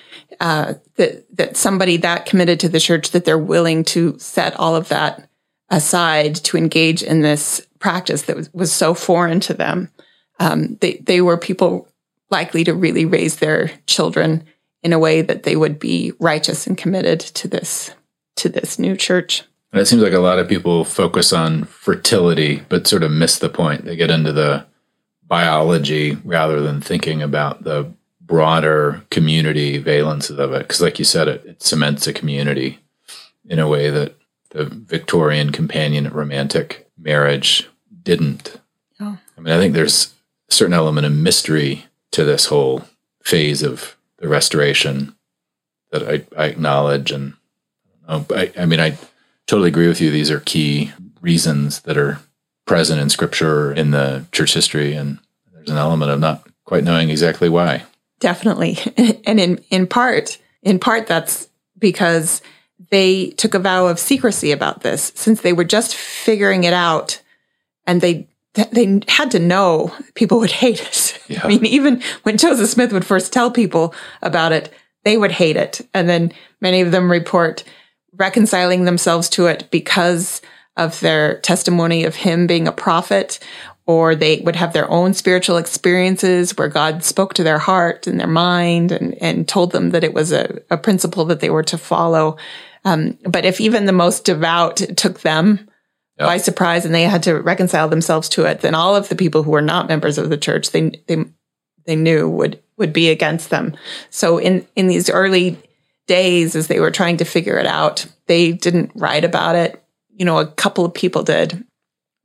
Uh, 0.41 0.75
that 0.97 1.25
that 1.37 1.57
somebody 1.57 1.97
that 1.99 2.27
committed 2.27 2.61
to 2.61 2.69
the 2.69 2.81
church 2.81 3.11
that 3.11 3.25
they're 3.25 3.39
willing 3.39 3.85
to 3.85 4.19
set 4.19 4.59
all 4.59 4.75
of 4.75 4.89
that 4.89 5.29
aside 5.71 6.35
to 6.35 6.57
engage 6.57 7.03
in 7.03 7.23
this 7.23 7.67
practice 7.79 8.23
that 8.23 8.37
was, 8.37 8.53
was 8.53 8.73
so 8.73 8.95
foreign 8.95 9.41
to 9.41 9.55
them. 9.55 9.91
Um, 10.39 10.77
they 10.81 10.95
they 10.97 11.21
were 11.21 11.39
people 11.39 11.89
likely 12.31 12.65
to 12.65 12.75
really 12.75 13.05
raise 13.05 13.37
their 13.37 13.69
children 13.87 14.45
in 14.83 14.93
a 14.93 14.99
way 14.99 15.23
that 15.23 15.45
they 15.45 15.57
would 15.57 15.79
be 15.79 16.13
righteous 16.21 16.67
and 16.67 16.77
committed 16.77 17.21
to 17.21 17.49
this 17.49 17.93
to 18.37 18.49
this 18.49 18.79
new 18.79 18.97
church. 18.97 19.45
And 19.77 19.83
it 19.83 19.87
seems 19.89 20.03
like 20.03 20.15
a 20.15 20.21
lot 20.21 20.39
of 20.39 20.49
people 20.49 20.87
focus 20.87 21.35
on 21.35 21.65
fertility, 21.65 22.63
but 22.71 22.87
sort 22.87 23.03
of 23.03 23.11
miss 23.11 23.39
the 23.39 23.51
point. 23.51 23.85
They 23.85 23.95
get 23.95 24.11
into 24.11 24.33
the 24.33 24.65
biology 25.23 26.15
rather 26.25 26.63
than 26.63 26.81
thinking 26.81 27.21
about 27.21 27.65
the 27.65 27.93
broader 28.19 29.03
community 29.11 29.79
valences 29.79 30.39
of 30.39 30.55
it. 30.55 30.61
Because, 30.61 30.81
like 30.81 30.99
you 30.99 31.05
said, 31.05 31.29
it, 31.29 31.45
it 31.45 31.63
cements 31.63 32.07
a 32.07 32.15
community 32.15 32.79
in 33.45 33.59
a 33.59 33.69
way 33.69 33.91
that 33.91 34.17
the 34.49 34.65
Victorian 34.65 35.53
companion 35.53 36.09
romantic 36.09 36.89
marriage 36.97 37.69
didn't. 38.03 38.59
Oh. 38.99 39.19
I 39.37 39.41
mean, 39.43 39.53
I 39.53 39.59
think 39.59 39.75
there's 39.75 40.15
a 40.49 40.55
certain 40.55 40.73
element 40.73 41.07
of 41.07 41.13
mystery 41.13 41.85
to 42.13 42.25
this 42.25 42.47
whole 42.47 42.85
phase 43.23 43.63
of 43.63 43.99
the 44.17 44.29
restoration 44.29 45.15
that 45.91 46.03
I, 46.03 46.25
I 46.35 46.47
acknowledge. 46.47 47.11
And 47.11 47.35
I, 48.09 48.51
I 48.59 48.65
mean, 48.65 48.81
I 48.81 48.97
totally 49.47 49.69
agree 49.69 49.89
with 49.89 50.01
you. 50.01 50.11
These 50.11 50.31
are 50.31 50.41
key 50.41 50.93
reasons 51.21 51.81
that 51.83 51.97
are 51.97 52.21
present 52.67 53.01
in 53.01 53.11
scripture 53.11 53.73
in 53.73 53.93
the 53.93 54.27
church 54.33 54.55
history 54.55 54.95
and 54.95 55.19
there's 55.53 55.71
an 55.71 55.77
element 55.77 56.11
of 56.11 56.19
not 56.19 56.47
quite 56.65 56.85
knowing 56.85 57.11
exactly 57.11 57.49
why. 57.49 57.85
Definitely. 58.21 58.79
And 59.27 59.41
in 59.41 59.65
in 59.71 59.87
part 59.87 60.39
in 60.63 60.79
part 60.79 61.07
that's 61.07 61.49
because 61.79 62.43
they 62.91 63.31
took 63.31 63.55
a 63.55 63.59
vow 63.59 63.87
of 63.87 63.99
secrecy 63.99 64.53
about 64.53 64.83
this. 64.83 65.13
Since 65.15 65.41
they 65.41 65.53
were 65.53 65.65
just 65.65 65.95
figuring 65.95 66.65
it 66.65 66.73
out 66.73 67.21
and 67.87 68.01
they 68.01 68.29
they 68.73 69.01
had 69.09 69.31
to 69.33 69.39
know 69.39 69.93
people 70.15 70.39
would 70.39 70.51
hate 70.63 70.81
it. 70.81 71.23
Yeah. 71.29 71.41
i 71.43 71.49
mean 71.49 71.67
even 71.67 72.03
when 72.23 72.37
joseph 72.37 72.69
smith 72.69 72.93
would 72.93 73.05
first 73.05 73.33
tell 73.33 73.51
people 73.51 73.93
about 74.23 74.53
it 74.53 74.73
they 75.07 75.17
would 75.17 75.31
hate 75.31 75.57
it. 75.57 75.87
And 75.95 76.09
then 76.09 76.33
many 76.61 76.81
of 76.81 76.91
them 76.91 77.09
report 77.09 77.63
reconciling 78.17 78.85
themselves 78.85 79.29
to 79.31 79.47
it 79.47 79.69
because 79.71 80.43
of 80.77 81.01
their 81.01 81.41
testimony 81.41 82.05
of 82.05 82.17
him 82.17 82.47
being 82.47 82.69
a 82.69 82.73
prophet, 82.73 83.39
or 83.87 84.15
they 84.15 84.41
would 84.41 84.57
have 84.57 84.73
their 84.73 84.91
own 84.91 85.15
spiritual 85.15 85.57
experiences 85.57 86.57
where 86.57 86.69
God 86.69 87.05
spoke 87.05 87.35
to 87.35 87.45
their 87.45 87.59
heart 87.59 88.07
and 88.07 88.19
their 88.19 88.27
mind 88.27 88.93
and, 88.93 89.15
and 89.23 89.49
told 89.49 89.73
them 89.73 89.91
that 89.91 90.05
it 90.05 90.13
was 90.13 90.33
a, 90.33 90.61
a 90.71 90.77
principle 90.77 91.25
that 91.27 91.41
they 91.41 91.51
were 91.51 91.63
to 91.63 91.79
follow. 91.79 92.37
Um, 92.85 93.19
but 93.25 93.45
if 93.45 93.61
even 93.61 93.87
the 93.87 93.93
most 93.93 94.25
devout 94.25 94.77
took 94.97 95.21
them 95.21 95.69
yep. 96.19 96.27
by 96.27 96.37
surprise 96.37 96.85
and 96.85 96.95
they 96.95 97.05
had 97.05 97.23
to 97.25 97.35
reconcile 97.35 97.89
themselves 97.89 98.29
to 98.31 98.45
it, 98.45 98.61
then 98.61 98.75
all 98.75 98.97
of 98.97 99.09
the 99.09 99.17
people 99.17 99.45
who 99.45 99.53
were 99.53 99.63
not 99.63 99.89
members 99.89 100.19
of 100.19 100.31
the 100.31 100.37
church, 100.37 100.73
they, 100.73 100.91
they, 101.07 101.25
they 101.85 101.97
knew 101.97 102.29
would, 102.29 102.61
would 102.77 102.93
be 102.93 103.09
against 103.09 103.51
them. 103.51 103.77
So 104.11 104.39
in, 104.39 104.67
in 104.75 104.89
these 104.89 105.09
early 105.09 105.59
days, 106.07 106.55
as 106.55 106.69
they 106.69 106.81
were 106.81 106.91
trying 106.91 107.17
to 107.19 107.25
figure 107.25 107.59
it 107.59 107.67
out, 107.67 108.07
they 108.27 108.53
didn't 108.53 108.93
write 108.95 109.25
about 109.25 109.57
it 109.57 109.83
you 110.17 110.25
know, 110.25 110.39
a 110.39 110.47
couple 110.47 110.85
of 110.85 110.95
people 110.95 111.23
did. 111.23 111.65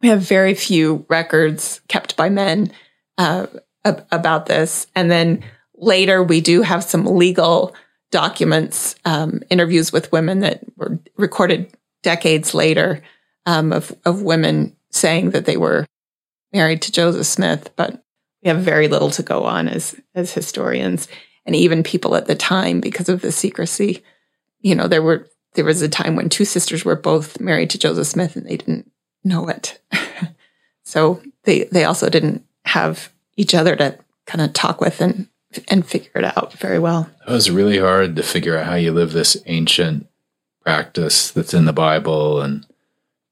We 0.02 0.10
have 0.10 0.22
very 0.22 0.56
few 0.56 1.06
records 1.10 1.82
kept 1.88 2.16
by 2.16 2.30
men 2.30 2.72
uh, 3.18 3.48
ab- 3.86 4.08
about 4.12 4.46
this. 4.48 4.88
And 4.96 5.12
then 5.12 5.44
later, 5.76 6.24
we 6.24 6.42
do 6.42 6.62
have 6.62 6.84
some 6.84 7.06
legal 7.06 7.76
documents, 8.10 8.96
um, 9.06 9.42
interviews 9.50 9.92
with 9.92 10.12
women 10.12 10.40
that 10.40 10.64
were 10.78 11.00
recorded 11.18 11.72
decades 12.02 12.54
later 12.54 13.04
um, 13.46 13.72
of, 13.72 13.96
of 14.06 14.22
women 14.22 14.76
saying 14.90 15.32
that 15.32 15.46
they 15.46 15.58
were 15.58 15.86
married 16.52 16.82
to 16.84 16.92
Joseph 16.92 17.26
Smith. 17.26 17.72
But 17.76 18.04
we 18.42 18.50
have 18.50 18.60
very 18.60 18.88
little 18.88 19.12
to 19.12 19.24
go 19.24 19.44
on 19.44 19.68
as, 19.68 19.96
as 20.16 20.34
historians 20.34 21.08
and 21.46 21.56
even 21.56 21.84
people 21.84 22.16
at 22.16 22.28
the 22.28 22.36
time 22.36 22.80
because 22.80 23.10
of 23.10 23.22
the 23.22 23.32
secrecy. 23.32 24.04
You 24.62 24.76
know, 24.76 24.88
there 24.88 25.02
were 25.02 25.28
there 25.54 25.66
was 25.66 25.82
a 25.82 25.90
time 25.90 26.16
when 26.16 26.30
two 26.30 26.46
sisters 26.46 26.86
were 26.86 26.96
both 26.96 27.40
married 27.40 27.70
to 27.72 27.78
Joseph 27.78 28.08
Smith 28.08 28.36
and 28.36 28.48
they 28.48 28.58
didn't 28.58 28.90
know 29.24 29.48
it. 29.48 29.80
so 30.84 31.22
they 31.44 31.66
they 31.66 31.84
also 31.84 32.10
didn't 32.10 32.46
have 32.66 33.12
each 33.38 33.54
other 33.54 33.76
to 33.76 33.98
kind 34.26 34.42
of 34.42 34.54
talk 34.54 34.80
with 34.82 35.02
and 35.02 35.28
and 35.68 35.86
figure 35.86 36.12
it 36.16 36.38
out 36.38 36.54
very 36.54 36.80
well. 36.80 37.10
It 37.28 37.32
was 37.32 37.52
really 37.52 37.80
hard 37.80 38.16
to 38.16 38.24
figure 38.24 38.58
out 38.58 38.68
how 38.68 38.76
you 38.76 38.92
live 38.92 39.12
this 39.12 39.38
ancient 39.46 40.08
practice 40.62 41.32
that's 41.32 41.54
in 41.54 41.66
the 41.66 41.74
Bible 41.74 42.42
and 42.42 42.66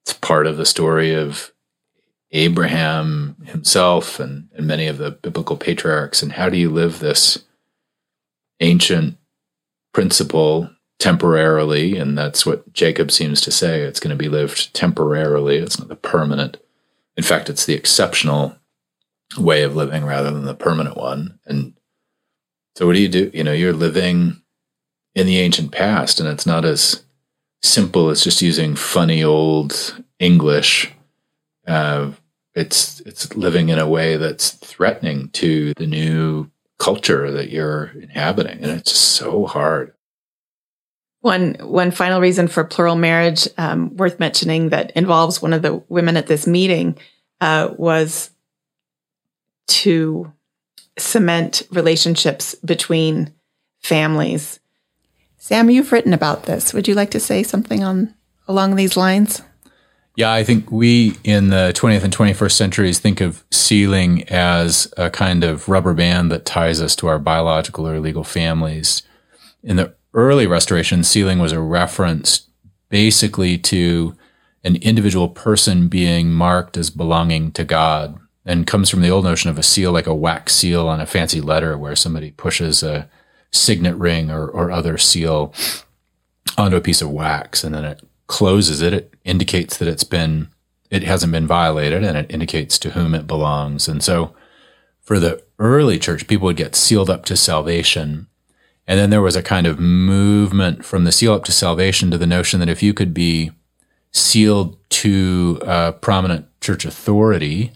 it's 0.01 0.13
part 0.13 0.47
of 0.47 0.57
the 0.57 0.65
story 0.65 1.13
of 1.13 1.51
Abraham 2.31 3.35
himself 3.45 4.19
and, 4.19 4.49
and 4.55 4.67
many 4.67 4.87
of 4.87 4.97
the 4.97 5.11
biblical 5.11 5.57
patriarchs. 5.57 6.21
And 6.21 6.31
how 6.31 6.49
do 6.49 6.57
you 6.57 6.69
live 6.69 6.99
this 6.99 7.43
ancient 8.59 9.17
principle 9.93 10.69
temporarily, 10.99 11.97
and 11.97 12.17
that's 12.17 12.45
what 12.45 12.71
Jacob 12.73 13.11
seems 13.11 13.41
to 13.41 13.51
say. 13.51 13.81
It's 13.81 13.99
going 13.99 14.15
to 14.15 14.21
be 14.21 14.29
lived 14.29 14.73
temporarily. 14.73 15.57
It's 15.57 15.79
not 15.79 15.87
the 15.87 15.95
permanent. 15.95 16.57
In 17.17 17.23
fact, 17.23 17.49
it's 17.49 17.65
the 17.65 17.73
exceptional 17.73 18.55
way 19.37 19.63
of 19.63 19.75
living 19.75 20.05
rather 20.05 20.31
than 20.31 20.45
the 20.45 20.55
permanent 20.55 20.97
one. 20.97 21.39
And 21.45 21.73
so, 22.75 22.85
what 22.85 22.93
do 22.93 23.01
you 23.01 23.09
do? 23.09 23.31
You 23.33 23.43
know, 23.43 23.53
you're 23.53 23.73
living 23.73 24.41
in 25.15 25.25
the 25.25 25.39
ancient 25.39 25.71
past, 25.71 26.19
and 26.19 26.29
it's 26.29 26.45
not 26.45 26.65
as 26.65 27.03
simple 27.61 28.09
as 28.09 28.23
just 28.23 28.41
using 28.41 28.75
funny 28.75 29.23
old 29.23 30.01
English. 30.19 30.93
Uh, 31.67 32.11
it's 32.55 32.99
it's 33.01 33.35
living 33.35 33.69
in 33.69 33.79
a 33.79 33.87
way 33.87 34.17
that's 34.17 34.51
threatening 34.51 35.29
to 35.29 35.73
the 35.75 35.87
new 35.87 36.49
culture 36.79 37.29
that 37.31 37.49
you're 37.49 37.91
inhabiting, 38.01 38.63
and 38.63 38.71
it's 38.71 38.91
so 38.91 39.45
hard. 39.45 39.93
One 41.21 41.55
one 41.59 41.91
final 41.91 42.21
reason 42.21 42.47
for 42.47 42.63
plural 42.63 42.95
marriage, 42.95 43.47
um, 43.57 43.95
worth 43.97 44.19
mentioning, 44.19 44.69
that 44.69 44.91
involves 44.91 45.41
one 45.41 45.53
of 45.53 45.61
the 45.61 45.83
women 45.89 46.17
at 46.17 46.27
this 46.27 46.47
meeting, 46.47 46.97
uh, 47.41 47.69
was 47.77 48.31
to 49.67 50.31
cement 50.97 51.63
relationships 51.71 52.55
between 52.55 53.33
families. 53.81 54.59
Sam, 55.37 55.69
you've 55.69 55.91
written 55.91 56.13
about 56.13 56.43
this. 56.43 56.73
Would 56.73 56.87
you 56.87 56.95
like 56.95 57.11
to 57.11 57.19
say 57.19 57.43
something 57.43 57.83
on 57.83 58.13
along 58.47 58.75
these 58.75 58.97
lines? 58.97 59.41
Yeah, 60.19 60.33
I 60.33 60.43
think 60.43 60.69
we 60.69 61.15
in 61.23 61.47
the 61.47 61.71
20th 61.73 62.03
and 62.03 62.13
21st 62.13 62.51
centuries 62.51 62.99
think 62.99 63.21
of 63.21 63.41
sealing 63.51 64.27
as 64.27 64.93
a 64.97 65.09
kind 65.09 65.45
of 65.45 65.69
rubber 65.69 65.93
band 65.93 66.29
that 66.29 66.43
ties 66.43 66.81
us 66.81 66.93
to 66.97 67.07
our 67.07 67.17
biological 67.17 67.87
or 67.87 68.01
legal 68.01 68.25
families. 68.25 69.03
In 69.63 69.77
the 69.77 69.95
early 70.13 70.45
restoration, 70.45 71.05
sealing 71.05 71.39
was 71.39 71.53
a 71.53 71.61
reference 71.61 72.49
basically 72.89 73.57
to 73.59 74.13
an 74.65 74.75
individual 74.81 75.29
person 75.29 75.87
being 75.87 76.31
marked 76.31 76.75
as 76.75 76.89
belonging 76.89 77.53
to 77.53 77.63
God 77.63 78.19
and 78.43 78.67
comes 78.67 78.89
from 78.89 78.99
the 78.99 79.09
old 79.09 79.23
notion 79.23 79.49
of 79.49 79.57
a 79.57 79.63
seal 79.63 79.93
like 79.93 80.07
a 80.07 80.13
wax 80.13 80.53
seal 80.53 80.89
on 80.89 80.99
a 80.99 81.05
fancy 81.05 81.39
letter 81.39 81.77
where 81.77 81.95
somebody 81.95 82.31
pushes 82.31 82.83
a 82.83 83.09
signet 83.51 83.95
ring 83.95 84.29
or, 84.29 84.49
or 84.49 84.69
other 84.69 84.97
seal 84.97 85.53
onto 86.57 86.75
a 86.75 86.81
piece 86.81 87.01
of 87.01 87.09
wax 87.09 87.63
and 87.63 87.73
then 87.73 87.85
it 87.85 88.03
closes 88.29 88.81
it, 88.81 88.93
it 88.93 89.13
indicates 89.25 89.75
that 89.77 89.87
it's 89.87 90.05
been, 90.05 90.47
it 90.89 91.03
hasn't 91.03 91.33
been 91.33 91.47
violated 91.47 92.03
and 92.03 92.17
it 92.17 92.31
indicates 92.31 92.79
to 92.79 92.91
whom 92.91 93.13
it 93.13 93.27
belongs. 93.27 93.89
And 93.89 94.01
so 94.01 94.33
for 95.01 95.19
the 95.19 95.43
early 95.57 95.99
church, 95.99 96.27
people 96.27 96.45
would 96.45 96.55
get 96.55 96.75
sealed 96.75 97.09
up 97.09 97.25
to 97.25 97.35
salvation. 97.35 98.27
And 98.87 98.99
then 98.99 99.09
there 99.09 99.21
was 99.21 99.35
a 99.35 99.43
kind 99.43 99.65
of 99.67 99.79
movement 99.79 100.85
from 100.85 101.03
the 101.03 101.11
seal 101.11 101.33
up 101.33 101.43
to 101.45 101.51
salvation 101.51 102.11
to 102.11 102.17
the 102.17 102.27
notion 102.27 102.59
that 102.59 102.69
if 102.69 102.83
you 102.83 102.93
could 102.93 103.13
be 103.13 103.51
sealed 104.11 104.77
to 104.89 105.59
a 105.63 105.91
prominent 105.91 106.45
church 106.61 106.85
authority, 106.85 107.73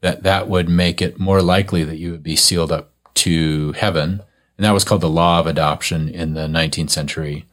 that 0.00 0.24
that 0.24 0.48
would 0.48 0.68
make 0.68 1.00
it 1.00 1.20
more 1.20 1.40
likely 1.40 1.84
that 1.84 1.98
you 1.98 2.10
would 2.10 2.22
be 2.22 2.36
sealed 2.36 2.72
up 2.72 2.92
to 3.14 3.72
heaven. 3.72 4.20
And 4.58 4.64
that 4.64 4.72
was 4.72 4.84
called 4.84 5.00
the 5.00 5.08
law 5.08 5.38
of 5.38 5.46
adoption 5.46 6.08
in 6.08 6.34
the 6.34 6.48
19th 6.48 6.90
century. 6.90 7.46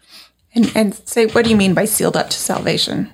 And, 0.59 0.75
and 0.75 0.95
say, 1.07 1.27
what 1.27 1.45
do 1.45 1.51
you 1.51 1.55
mean 1.55 1.73
by 1.73 1.85
sealed 1.85 2.17
up 2.17 2.29
to 2.29 2.37
salvation? 2.37 3.11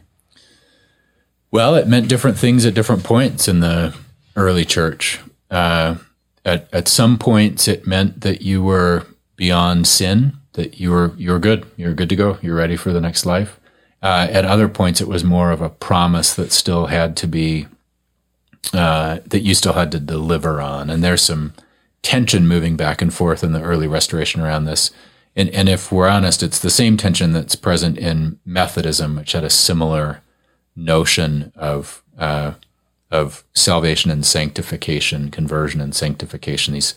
Well, 1.52 1.76
it 1.76 1.88
meant 1.88 2.10
different 2.10 2.40
things 2.40 2.66
at 2.66 2.74
different 2.74 3.04
points 3.04 3.48
in 3.48 3.60
the 3.60 3.96
early 4.36 4.66
church. 4.66 5.20
Uh, 5.52 5.98
at, 6.44 6.68
at 6.74 6.88
some 6.88 7.18
points, 7.20 7.68
it 7.68 7.86
meant 7.86 8.22
that 8.22 8.42
you 8.42 8.64
were 8.64 9.06
beyond 9.36 9.88
sin, 9.88 10.34
that 10.54 10.80
you 10.80 10.90
were 10.92 11.14
you 11.18 11.32
were 11.32 11.40
good, 11.40 11.66
you're 11.78 11.94
good 11.94 12.10
to 12.10 12.16
go, 12.16 12.40
you're 12.42 12.56
ready 12.56 12.76
for 12.76 12.92
the 12.92 13.02
next 13.02 13.26
life. 13.26 13.60
Uh, 14.02 14.28
at 14.32 14.44
other 14.46 14.68
points, 14.68 15.00
it 15.00 15.08
was 15.08 15.24
more 15.24 15.52
of 15.52 15.62
a 15.62 15.70
promise 15.70 16.34
that 16.34 16.52
still 16.52 16.88
had 16.88 17.16
to 17.18 17.28
be 17.28 17.68
uh, 18.74 19.20
that 19.26 19.42
you 19.42 19.54
still 19.54 19.74
had 19.74 19.92
to 19.92 20.00
deliver 20.00 20.60
on, 20.60 20.90
and 20.90 21.04
there's 21.04 21.22
some 21.22 21.54
tension 22.02 22.48
moving 22.48 22.76
back 22.76 23.02
and 23.02 23.14
forth 23.14 23.44
in 23.44 23.52
the 23.52 23.62
early 23.62 23.88
restoration 23.88 24.42
around 24.42 24.66
this. 24.66 24.92
And, 25.36 25.50
and 25.50 25.68
if 25.68 25.92
we're 25.92 26.08
honest, 26.08 26.42
it's 26.42 26.60
the 26.60 26.70
same 26.70 26.96
tension 26.98 27.34
that's 27.34 27.56
present 27.56 27.98
in 27.98 28.40
Methodism, 28.46 29.18
which 29.18 29.34
had 29.34 29.44
a 29.44 29.50
similar 29.50 30.22
notion 30.76 31.52
of 31.56 32.04
uh, 32.18 32.54
of 33.12 33.44
salvation 33.54 34.12
and 34.12 34.26
sanctification, 34.26 35.32
conversion 35.32 35.80
and 35.80 35.96
sanctification. 35.96 36.74
These 36.74 36.96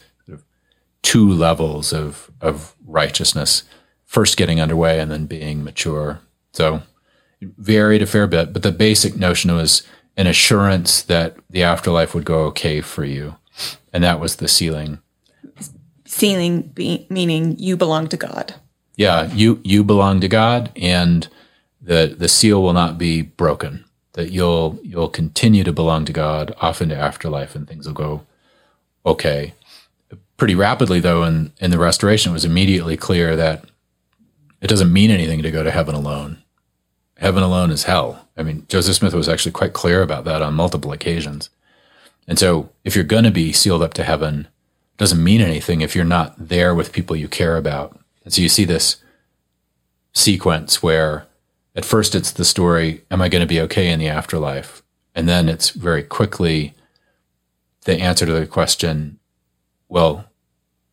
two 1.03 1.29
levels 1.29 1.93
of 1.93 2.31
of 2.41 2.75
righteousness, 2.87 3.65
first 4.05 4.37
getting 4.37 4.61
underway 4.61 5.01
and 5.01 5.11
then 5.11 5.27
being 5.27 5.65
mature. 5.65 6.21
So 6.53 6.83
it 7.41 7.51
varied 7.57 8.03
a 8.03 8.07
fair 8.07 8.27
bit, 8.27 8.53
but 8.53 8.63
the 8.63 8.73
basic 8.73 9.17
notion 9.17 9.55
was 9.55 9.87
an 10.17 10.27
assurance 10.27 11.03
that 11.03 11.37
the 11.49 11.63
afterlife 11.63 12.15
would 12.15 12.25
go 12.25 12.45
okay 12.47 12.81
for 12.81 13.05
you, 13.05 13.37
and 13.93 14.03
that 14.03 14.21
was 14.21 14.37
the 14.37 14.49
sealing 14.49 14.99
sealing 16.19 16.63
be, 16.63 17.07
meaning 17.09 17.59
you 17.59 17.77
belong 17.77 18.09
to 18.09 18.17
God. 18.17 18.55
Yeah, 18.97 19.33
you 19.33 19.61
you 19.63 19.85
belong 19.85 20.21
to 20.21 20.29
God, 20.29 20.73
and 20.77 21.29
the 21.81 22.15
the 22.19 22.29
seal 22.29 22.63
will 22.63 22.73
not 22.73 22.99
be 22.99 23.23
broken. 23.23 23.85
That 24.13 24.33
you'll 24.33 24.79
you'll 24.83 25.09
continue 25.09 25.63
to 25.65 25.73
belong 25.73 26.05
to 26.07 26.13
God 26.13 26.55
off 26.61 26.83
into 26.83 26.97
afterlife, 26.97 27.55
and 27.55 27.67
things 27.67 27.87
will 27.87 27.95
go 27.95 28.27
okay. 29.07 29.55
Pretty 30.37 30.55
rapidly, 30.55 31.01
though, 31.01 31.23
in 31.23 31.53
in 31.61 31.71
the 31.71 31.79
restoration, 31.79 32.31
it 32.31 32.35
was 32.35 32.45
immediately 32.45 32.97
clear 32.97 33.37
that 33.37 33.65
it 34.61 34.67
doesn't 34.67 34.93
mean 34.93 35.11
anything 35.11 35.43
to 35.43 35.51
go 35.51 35.63
to 35.63 35.71
heaven 35.71 35.95
alone. 35.95 36.43
Heaven 37.17 37.43
alone 37.43 37.71
is 37.71 37.85
hell. 37.85 38.29
I 38.37 38.43
mean, 38.43 38.65
Joseph 38.69 38.97
Smith 38.97 39.15
was 39.15 39.29
actually 39.29 39.53
quite 39.53 39.73
clear 39.73 40.03
about 40.03 40.25
that 40.25 40.43
on 40.43 40.55
multiple 40.55 40.93
occasions. 40.93 41.51
And 42.29 42.39
so, 42.39 42.71
if 42.85 42.95
you're 42.95 43.05
going 43.05 43.25
to 43.25 43.31
be 43.31 43.53
sealed 43.53 43.83
up 43.83 43.95
to 43.95 44.05
heaven, 44.05 44.49
doesn't 44.99 45.23
mean 45.23 45.41
anything 45.41 45.81
if 45.81 45.95
you're 45.95 46.05
not 46.05 46.35
there 46.39 46.75
with 46.75 46.93
people 46.93 47.17
you 47.17 47.29
care 47.29 47.57
about. 47.57 47.99
And 48.25 48.35
so 48.35 48.43
you 48.43 48.49
see 48.49 48.65
this 48.65 48.97
sequence 50.13 50.83
where 50.83 51.27
at 51.75 51.85
first 51.85 52.15
it's 52.15 52.33
the 52.33 52.45
story, 52.45 53.05
am 53.11 53.23
I 53.23 53.29
going 53.29 53.41
to 53.41 53.47
be 53.47 53.61
okay 53.63 53.91
in 53.91 54.01
the 54.01 54.09
afterlife? 54.09 54.83
And 55.15 55.29
then 55.29 55.49
it's 55.49 55.71
very 55.71 56.03
quickly 56.03 56.75
the 57.85 58.01
answer 58.01 58.27
to 58.27 58.33
the 58.33 58.47
question, 58.47 59.19
well, 59.89 60.27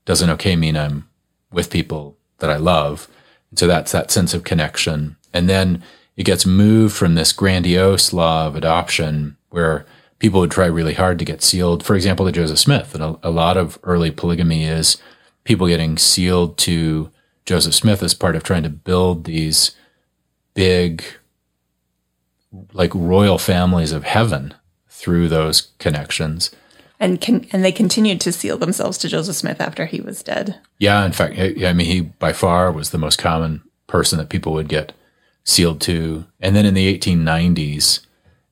doesn't 0.05 0.29
okay 0.29 0.55
mean 0.55 0.77
I'm 0.77 1.09
with 1.51 1.71
people 1.71 2.15
that 2.37 2.51
I 2.51 2.57
love? 2.57 3.09
And 3.49 3.57
so 3.57 3.67
that's 3.67 3.91
that 3.91 4.11
sense 4.11 4.33
of 4.33 4.43
connection. 4.43 5.15
And 5.33 5.49
then 5.49 5.83
it 6.15 6.23
gets 6.23 6.45
moved 6.45 6.95
from 6.95 7.15
this 7.15 7.33
grandiose 7.33 8.13
law 8.13 8.45
of 8.45 8.55
adoption 8.55 9.37
where 9.49 9.85
people 10.19 10.39
would 10.39 10.51
try 10.51 10.65
really 10.65 10.93
hard 10.93 11.19
to 11.19 11.25
get 11.25 11.41
sealed. 11.41 11.83
For 11.83 11.95
example, 11.95 12.25
to 12.25 12.31
Joseph 12.31 12.59
Smith, 12.59 12.93
and 12.95 13.03
a, 13.03 13.19
a 13.23 13.29
lot 13.29 13.57
of 13.57 13.79
early 13.83 14.11
polygamy 14.11 14.65
is 14.65 14.97
people 15.43 15.67
getting 15.67 15.97
sealed 15.97 16.57
to 16.59 17.11
Joseph 17.45 17.75
Smith 17.75 18.01
as 18.01 18.13
part 18.13 18.35
of 18.35 18.43
trying 18.43 18.63
to 18.63 18.69
build 18.69 19.25
these 19.25 19.75
big, 20.53 21.03
like 22.73 22.93
royal 22.93 23.37
families 23.37 23.91
of 23.91 24.03
heaven 24.03 24.53
through 24.89 25.27
those 25.27 25.73
connections. 25.79 26.51
And 26.99 27.19
can, 27.19 27.45
and 27.51 27.63
they 27.63 27.73
continued 27.73 28.21
to 28.21 28.31
seal 28.31 28.57
themselves 28.57 28.97
to 28.99 29.09
Joseph 29.09 29.35
Smith 29.35 29.59
after 29.59 29.85
he 29.85 29.99
was 29.99 30.23
dead. 30.23 30.59
Yeah, 30.79 31.05
in 31.05 31.11
fact, 31.11 31.37
I 31.37 31.73
mean, 31.73 31.85
he 31.85 32.01
by 32.01 32.31
far 32.31 32.71
was 32.71 32.91
the 32.91 32.97
most 32.97 33.19
common 33.19 33.61
person 33.87 34.17
that 34.17 34.29
people 34.29 34.53
would 34.53 34.69
get 34.69 34.93
sealed 35.43 35.81
to. 35.81 36.25
And 36.39 36.55
then 36.55 36.65
in 36.65 36.73
the 36.73 36.97
1890s, 36.97 38.04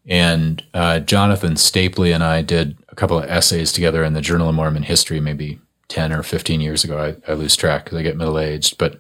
and 0.06 0.63
uh, 0.74 1.00
Jonathan 1.00 1.54
Stapley 1.54 2.13
and 2.13 2.24
I 2.24 2.42
did 2.42 2.78
a 2.89 2.96
couple 2.96 3.18
of 3.18 3.30
essays 3.30 3.72
together 3.72 4.04
in 4.04 4.13
the 4.13 4.22
Journal 4.22 4.50
of 4.50 4.56
Mormon 4.56 4.84
History, 4.84 5.20
maybe 5.20 5.60
10 5.88 6.12
or 6.12 6.24
15 6.24 6.60
years 6.60 6.84
ago. 6.84 6.98
I, 6.98 7.32
I 7.32 7.36
lose 7.36 7.56
track 7.56 7.86
because 7.86 7.98
I 7.98 8.04
get 8.04 8.18
middle 8.18 8.39
aged. 8.39 8.78
But 8.78 9.00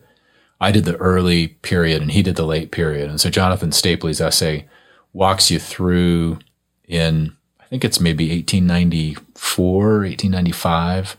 I 0.61 0.71
did 0.71 0.85
the 0.85 0.95
early 0.97 1.49
period 1.49 2.01
and 2.01 2.11
he 2.11 2.23
did 2.23 2.35
the 2.35 2.45
late 2.45 2.71
period. 2.71 3.09
And 3.09 3.19
so 3.19 3.29
Jonathan 3.29 3.71
Stapley's 3.71 4.21
essay 4.21 4.67
walks 5.11 5.51
you 5.51 5.59
through 5.59 6.39
in, 6.87 7.35
I 7.59 7.65
think 7.65 7.83
it's 7.83 7.99
maybe 7.99 8.29
1894, 8.29 9.73
1895. 9.73 11.17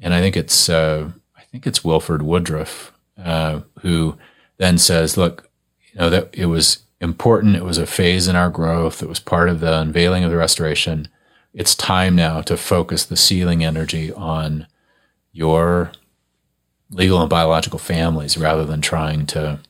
And 0.00 0.14
I 0.14 0.20
think 0.20 0.36
it's, 0.36 0.68
uh, 0.68 1.10
I 1.36 1.42
think 1.42 1.66
it's 1.66 1.84
Wilford 1.84 2.22
Woodruff, 2.22 2.92
uh, 3.22 3.60
who 3.80 4.16
then 4.56 4.78
says, 4.78 5.16
look, 5.16 5.50
you 5.92 6.00
know, 6.00 6.08
that 6.08 6.30
it 6.32 6.46
was 6.46 6.78
important. 7.00 7.56
It 7.56 7.64
was 7.64 7.78
a 7.78 7.86
phase 7.86 8.28
in 8.28 8.36
our 8.36 8.50
growth. 8.50 9.02
It 9.02 9.08
was 9.08 9.20
part 9.20 9.48
of 9.48 9.60
the 9.60 9.78
unveiling 9.78 10.24
of 10.24 10.30
the 10.30 10.36
restoration. 10.36 11.08
It's 11.54 11.74
time 11.74 12.14
now 12.16 12.40
to 12.42 12.56
focus 12.56 13.04
the 13.04 13.16
sealing 13.16 13.64
energy 13.64 14.12
on 14.12 14.66
your 15.32 15.92
legal 16.90 17.20
and 17.20 17.30
biological 17.30 17.78
families 17.78 18.36
rather 18.36 18.64
than 18.64 18.80
trying 18.80 19.26
to 19.26 19.60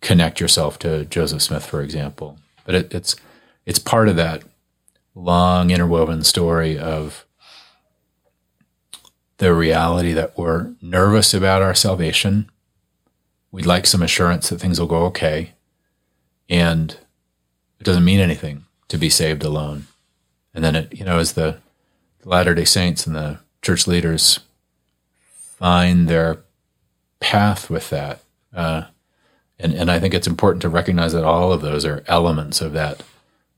connect 0.00 0.40
yourself 0.40 0.78
to 0.80 1.04
Joseph 1.06 1.42
Smith, 1.42 1.64
for 1.64 1.80
example. 1.80 2.38
But 2.64 2.74
it, 2.74 2.94
it's 2.94 3.16
it's 3.64 3.78
part 3.78 4.08
of 4.08 4.16
that 4.16 4.42
long 5.14 5.70
interwoven 5.70 6.24
story 6.24 6.78
of 6.78 7.24
the 9.38 9.54
reality 9.54 10.12
that 10.12 10.36
we're 10.36 10.72
nervous 10.80 11.34
about 11.34 11.62
our 11.62 11.74
salvation. 11.74 12.50
We'd 13.50 13.66
like 13.66 13.86
some 13.86 14.02
assurance 14.02 14.48
that 14.48 14.60
things 14.60 14.80
will 14.80 14.86
go 14.86 15.04
okay. 15.06 15.52
And 16.52 16.98
it 17.80 17.84
doesn't 17.84 18.04
mean 18.04 18.20
anything 18.20 18.66
to 18.88 18.98
be 18.98 19.08
saved 19.08 19.42
alone. 19.42 19.86
And 20.52 20.62
then 20.62 20.76
it, 20.76 20.92
you 20.92 21.02
know, 21.02 21.18
as 21.18 21.32
the 21.32 21.56
Latter 22.26 22.54
day 22.54 22.66
Saints 22.66 23.06
and 23.06 23.16
the 23.16 23.38
church 23.62 23.86
leaders 23.86 24.40
find 25.24 26.08
their 26.08 26.42
path 27.20 27.70
with 27.70 27.88
that. 27.88 28.20
Uh, 28.54 28.82
and, 29.58 29.72
and 29.72 29.90
I 29.90 29.98
think 29.98 30.12
it's 30.12 30.26
important 30.26 30.60
to 30.60 30.68
recognize 30.68 31.14
that 31.14 31.24
all 31.24 31.52
of 31.52 31.62
those 31.62 31.86
are 31.86 32.04
elements 32.06 32.60
of 32.60 32.74
that 32.74 33.02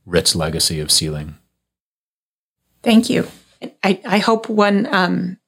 rich 0.06 0.36
legacy 0.36 0.78
of 0.78 0.92
sealing. 0.92 1.34
Thank 2.84 3.10
you. 3.10 3.26
I, 3.82 4.00
I 4.06 4.18
hope 4.18 4.48
one 4.48 4.86
um, 4.94 5.38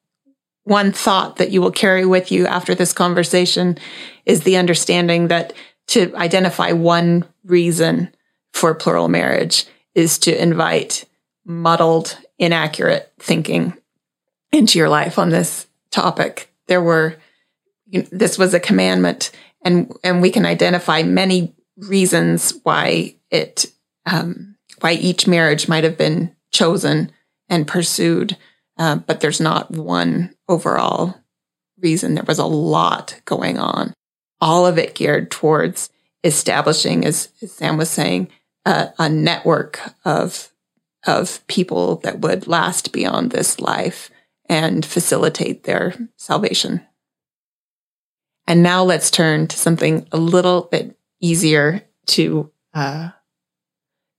one 0.65 0.91
thought 0.91 1.37
that 1.37 1.53
you 1.53 1.63
will 1.63 1.71
carry 1.71 2.05
with 2.05 2.33
you 2.33 2.45
after 2.49 2.75
this 2.75 2.93
conversation 2.93 3.79
is 4.25 4.43
the 4.43 4.57
understanding 4.57 5.29
that 5.29 5.53
to 5.89 6.15
identify 6.17 6.73
one 6.73 7.25
reason 7.45 8.15
for 8.53 8.75
plural 8.75 9.09
marriage 9.09 9.67
is 9.95 10.19
to 10.19 10.43
invite 10.43 11.05
muddled, 11.45 12.19
inaccurate 12.39 13.13
thinking 13.19 13.75
into 14.53 14.79
your 14.79 14.89
life 14.89 15.19
on 15.19 15.31
this 15.31 15.67
topic. 15.91 16.53
There 16.67 16.83
were, 16.83 17.17
you 17.87 18.03
know, 18.03 18.09
this 18.11 18.39
was 18.39 18.55
a 18.55 18.61
commandment, 18.61 19.31
and 19.65 19.93
and 20.03 20.21
we 20.21 20.31
can 20.31 20.45
identify 20.47 21.03
many 21.03 21.55
reasons 21.77 22.59
why 22.63 23.17
it, 23.31 23.67
um, 24.07 24.57
why 24.81 24.93
each 24.93 25.27
marriage 25.27 25.69
might 25.69 25.85
have 25.85 25.99
been 25.99 26.35
chosen 26.53 27.13
and 27.49 27.69
pursued, 27.69 28.37
uh, 28.79 28.97
but 28.97 29.21
there's 29.21 29.41
not 29.41 29.71
one 29.71 30.35
overall 30.49 31.15
reason. 31.81 32.15
There 32.15 32.25
was 32.27 32.39
a 32.39 32.47
lot 32.47 33.21
going 33.25 33.59
on, 33.59 33.93
all 34.41 34.67
of 34.67 34.79
it 34.79 34.95
geared 34.95 35.31
towards 35.31 35.91
establishing, 36.25 37.05
as, 37.05 37.29
Sam 37.47 37.77
was 37.77 37.91
saying, 37.91 38.29
a 38.65 39.09
network 39.09 39.81
of 40.05 40.51
of 41.07 41.47
people 41.47 41.97
that 41.97 42.19
would 42.19 42.49
last 42.49 42.93
beyond 42.93 43.31
this 43.31 43.61
life 43.61 44.11
and 44.49 44.85
facilitate 44.85 45.63
their 45.63 45.95
salvation. 46.17 46.85
And 48.49 48.63
now 48.63 48.83
let's 48.83 49.11
turn 49.11 49.47
to 49.47 49.57
something 49.57 50.07
a 50.11 50.17
little 50.17 50.63
bit 50.63 50.99
easier 51.21 51.83
to 52.07 52.51
uh, 52.75 53.11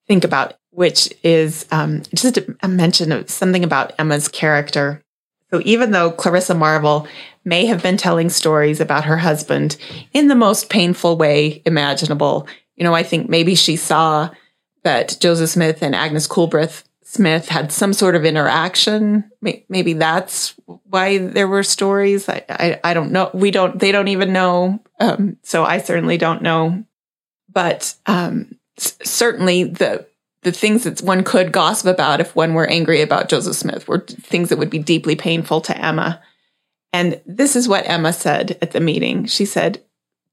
think 0.08 0.24
about, 0.24 0.54
which 0.70 1.14
is 1.24 1.66
um, 1.72 2.04
just 2.16 2.40
a 2.62 2.68
mention 2.68 3.12
of 3.12 3.30
something 3.30 3.66
about 3.66 3.94
Emma's 4.00 4.30
character. 4.30 5.04
So 5.52 5.62
even 5.66 5.92
though 5.92 6.12
Clarissa 6.12 6.56
Marvel 6.56 7.08
may 7.48 7.66
have 7.66 7.82
been 7.82 7.98
telling 7.98 8.30
stories 8.30 8.82
about 8.82 9.06
her 9.06 9.18
husband 9.18 9.78
in 10.14 10.28
the 10.28 10.36
most 10.36 10.70
painful 10.70 11.18
way 11.18 11.62
imaginable, 11.66 12.48
you 12.76 12.84
know, 12.84 12.94
I 12.94 13.04
think 13.04 13.30
maybe 13.30 13.56
she 13.56 13.78
saw 13.78 14.30
that 14.84 15.18
Joseph 15.20 15.50
Smith 15.50 15.82
and 15.82 15.96
Agnes 15.96 16.28
Coolbrith 16.28 16.84
Smith 17.04 17.48
had 17.48 17.72
some 17.72 17.94
sort 17.94 18.16
of 18.16 18.26
interaction. 18.26 19.32
Maybe 19.70 19.94
that's 19.94 20.56
why 20.66 21.20
there 21.20 21.48
were 21.48 21.64
stories. 21.64 22.28
I, 22.28 22.44
I, 22.50 22.80
I 22.84 22.94
don't 22.94 23.14
know. 23.14 23.32
We 23.34 23.50
don't, 23.50 23.80
they 23.80 23.94
don't 23.94 24.10
even 24.10 24.34
know. 24.34 24.84
Um, 25.00 25.38
so 25.42 25.64
I 25.64 25.78
certainly 25.78 26.18
don't 26.18 26.42
know. 26.42 26.84
But 27.50 27.96
um, 28.08 28.58
certainly 28.78 29.64
the, 29.64 30.06
the 30.42 30.52
things 30.52 30.84
that 30.84 31.02
one 31.02 31.24
could 31.24 31.54
gossip 31.54 31.88
about 31.88 32.20
if 32.20 32.36
one 32.36 32.54
were 32.54 32.68
angry 32.68 33.02
about 33.02 33.30
Joseph 33.30 33.56
Smith 33.56 33.88
were 33.88 34.00
things 34.00 34.50
that 34.50 34.58
would 34.58 34.70
be 34.70 34.78
deeply 34.80 35.16
painful 35.16 35.62
to 35.62 35.78
Emma. 35.78 36.22
And 36.94 37.22
this 37.26 37.56
is 37.56 37.68
what 37.68 37.88
Emma 37.88 38.14
said 38.14 38.58
at 38.62 38.72
the 38.72 38.80
meeting. 38.80 39.26
She 39.26 39.46
said, 39.46 39.84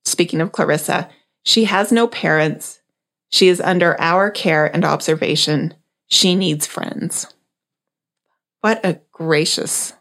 speaking 0.04 0.40
of 0.40 0.52
Clarissa, 0.52 1.10
she 1.42 1.64
has 1.64 1.92
no 1.92 2.06
parents. 2.06 2.80
She 3.30 3.48
is 3.48 3.60
under 3.60 4.00
our 4.00 4.30
care 4.30 4.66
and 4.66 4.84
observation. 4.84 5.74
She 6.06 6.34
needs 6.34 6.66
friends. 6.66 7.26
What 8.60 8.84
a 8.84 9.00
gracious, 9.12 9.92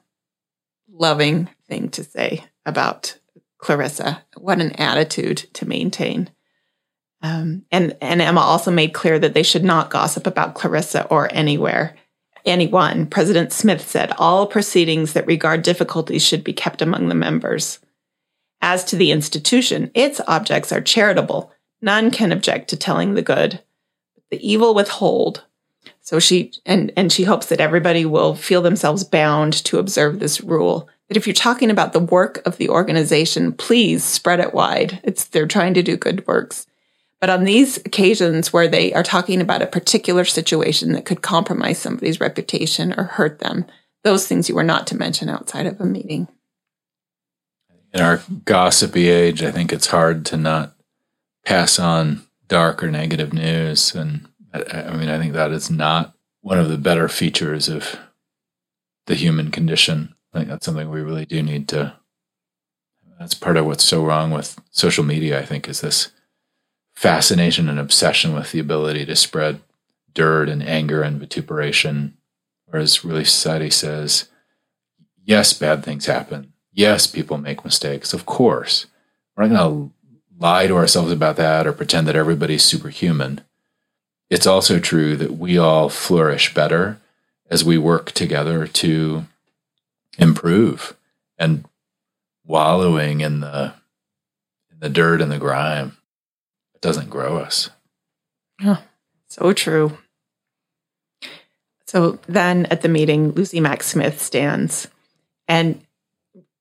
loving 0.90 1.50
thing 1.68 1.90
to 1.90 2.04
say 2.04 2.46
about 2.66 3.18
Clarissa. 3.58 4.24
What 4.38 4.62
an 4.62 4.72
attitude 4.74 5.38
to 5.54 5.68
maintain. 5.68 6.30
Um, 7.22 7.66
and, 7.72 7.98
and 8.02 8.22
Emma 8.22 8.42
also 8.42 8.70
made 8.70 8.94
clear 8.94 9.18
that 9.18 9.34
they 9.34 9.44
should 9.44 9.64
not 9.64 9.90
gossip 9.90 10.28
about 10.28 10.56
Clarissa 10.56 11.06
or 11.08 11.34
anywhere, 11.34 11.96
anyone. 12.46 13.08
President 13.08 13.52
Smith 13.52 13.88
said 13.88 14.14
all 14.18 14.48
proceedings 14.48 15.14
that 15.14 15.28
regard 15.28 15.62
difficulties 15.62 16.26
should 16.26 16.44
be 16.44 16.54
kept 16.54 16.82
among 16.82 17.08
the 17.08 17.16
members. 17.16 17.80
As 18.62 18.84
to 18.86 18.96
the 18.96 19.12
institution, 19.12 19.92
its 19.94 20.22
objects 20.28 20.72
are 20.72 20.82
charitable. 20.82 21.52
None 21.82 22.12
can 22.12 22.32
object 22.32 22.70
to 22.70 22.78
telling 22.78 23.14
the 23.14 23.22
good. 23.22 23.62
The 24.32 24.48
evil 24.48 24.74
withhold 24.74 25.44
so 26.02 26.20
she 26.20 26.52
and 26.66 26.92
and 26.98 27.12
she 27.12 27.24
hopes 27.24 27.48
that 27.48 27.62
everybody 27.62 28.06
will 28.06 28.36
feel 28.36 28.62
themselves 28.62 29.06
bound 29.06 29.54
to 29.66 29.80
observe 29.80 30.20
this 30.20 30.42
rule. 30.42 30.90
That 31.08 31.18
if 31.18 31.26
you're 31.26 31.34
talking 31.34 31.72
about 31.72 31.94
the 31.94 32.00
work 32.00 32.42
of 32.46 32.58
the 32.58 32.70
organization, 32.70 33.54
please 33.54 34.04
spread 34.04 34.42
it 34.42 34.54
wide. 34.54 35.00
It's 35.04 35.26
they're 35.26 35.48
trying 35.48 35.74
to 35.76 35.84
do 35.84 35.96
good 35.96 36.26
works. 36.28 36.68
But 37.24 37.30
on 37.30 37.46
these 37.46 37.78
occasions 37.78 38.52
where 38.52 38.68
they 38.68 38.92
are 38.92 39.02
talking 39.02 39.40
about 39.40 39.62
a 39.62 39.66
particular 39.66 40.26
situation 40.26 40.92
that 40.92 41.06
could 41.06 41.22
compromise 41.22 41.78
somebody's 41.78 42.20
reputation 42.20 42.94
or 42.98 43.06
hurt 43.06 43.40
them, 43.40 43.64
those 44.04 44.28
things 44.28 44.50
you 44.50 44.58
are 44.58 44.62
not 44.64 44.86
to 44.88 44.98
mention 44.98 45.30
outside 45.30 45.66
of 45.66 45.80
a 45.80 45.86
meeting. 45.86 46.28
In 47.94 48.02
our 48.02 48.22
gossipy 48.44 49.08
age, 49.08 49.42
I 49.42 49.52
think 49.52 49.72
it's 49.72 49.88
hard 49.88 50.26
to 50.26 50.36
not 50.36 50.76
pass 51.46 51.80
on 51.80 52.24
dark 52.50 52.84
or 52.84 52.92
negative 52.92 53.32
news 53.32 53.96
and 53.96 54.28
I, 54.54 54.88
I 54.88 54.98
mean, 54.98 55.08
I 55.08 55.18
think 55.18 55.32
that 55.32 55.54
is 55.54 55.72
not 55.72 56.16
one 56.42 56.60
of 56.60 56.68
the 56.68 56.78
better 56.78 57.08
features 57.08 57.70
of 57.70 57.98
the 59.06 59.16
human 59.16 59.50
condition. 59.50 60.14
I 60.34 60.40
think 60.40 60.50
that's 60.50 60.66
something 60.66 60.90
we 60.90 61.00
really 61.00 61.26
do 61.26 61.42
need 61.42 61.70
to. 61.70 61.96
That's 63.18 63.34
part 63.34 63.56
of 63.56 63.66
what's 63.66 63.86
so 63.86 64.04
wrong 64.04 64.32
with 64.32 64.60
social 64.72 65.06
media, 65.06 65.40
I 65.40 65.46
think, 65.46 65.70
is 65.70 65.80
this 65.80 66.12
fascination 66.94 67.70
and 67.70 67.80
obsession 67.80 68.34
with 68.34 68.52
the 68.52 68.60
ability 68.60 69.06
to 69.06 69.16
spread 69.16 69.62
dirt 70.14 70.50
and 70.50 70.64
anger 70.64 71.02
and 71.02 71.20
vituperation. 71.20 72.18
Whereas 72.66 73.04
really 73.04 73.26
society 73.26 73.70
says, 73.70 74.30
yes, 75.24 75.54
bad 75.54 75.84
things 75.84 76.06
happen. 76.06 76.54
Yes, 76.72 77.08
people 77.08 77.38
make 77.38 77.64
mistakes. 77.64 78.14
Of 78.14 78.26
course. 78.26 78.88
We're 79.36 79.48
not 79.48 79.56
going 79.56 79.90
to 79.90 79.94
lie 80.40 80.68
to 80.68 80.76
ourselves 80.76 81.12
about 81.12 81.36
that 81.38 81.68
or 81.68 81.74
pretend 81.74 82.08
that 82.08 82.16
everybody's 82.16 82.64
superhuman 82.64 83.42
it's 84.34 84.48
also 84.48 84.80
true 84.80 85.16
that 85.18 85.38
we 85.38 85.60
all 85.60 85.90
flourish 85.90 86.56
better 86.56 87.00
as 87.52 87.64
we 87.64 87.78
work 87.78 88.12
together 88.14 88.66
to 88.66 89.26
improve 90.18 90.96
and 91.38 91.66
wallowing 92.44 93.22
in 93.22 93.42
the 93.42 93.76
in 94.72 94.80
the 94.80 94.90
dirt 94.90 95.22
and 95.22 95.32
the 95.32 95.38
grime 95.38 95.98
doesn't 96.84 97.10
grow 97.10 97.38
us. 97.38 97.70
Oh, 98.62 98.84
so 99.28 99.54
true. 99.54 99.98
So 101.86 102.20
then 102.28 102.66
at 102.68 102.82
the 102.82 102.90
meeting 102.90 103.32
lucy 103.32 103.62
mack 103.62 103.82
smith 103.84 104.22
stands. 104.22 104.88
And 105.48 105.82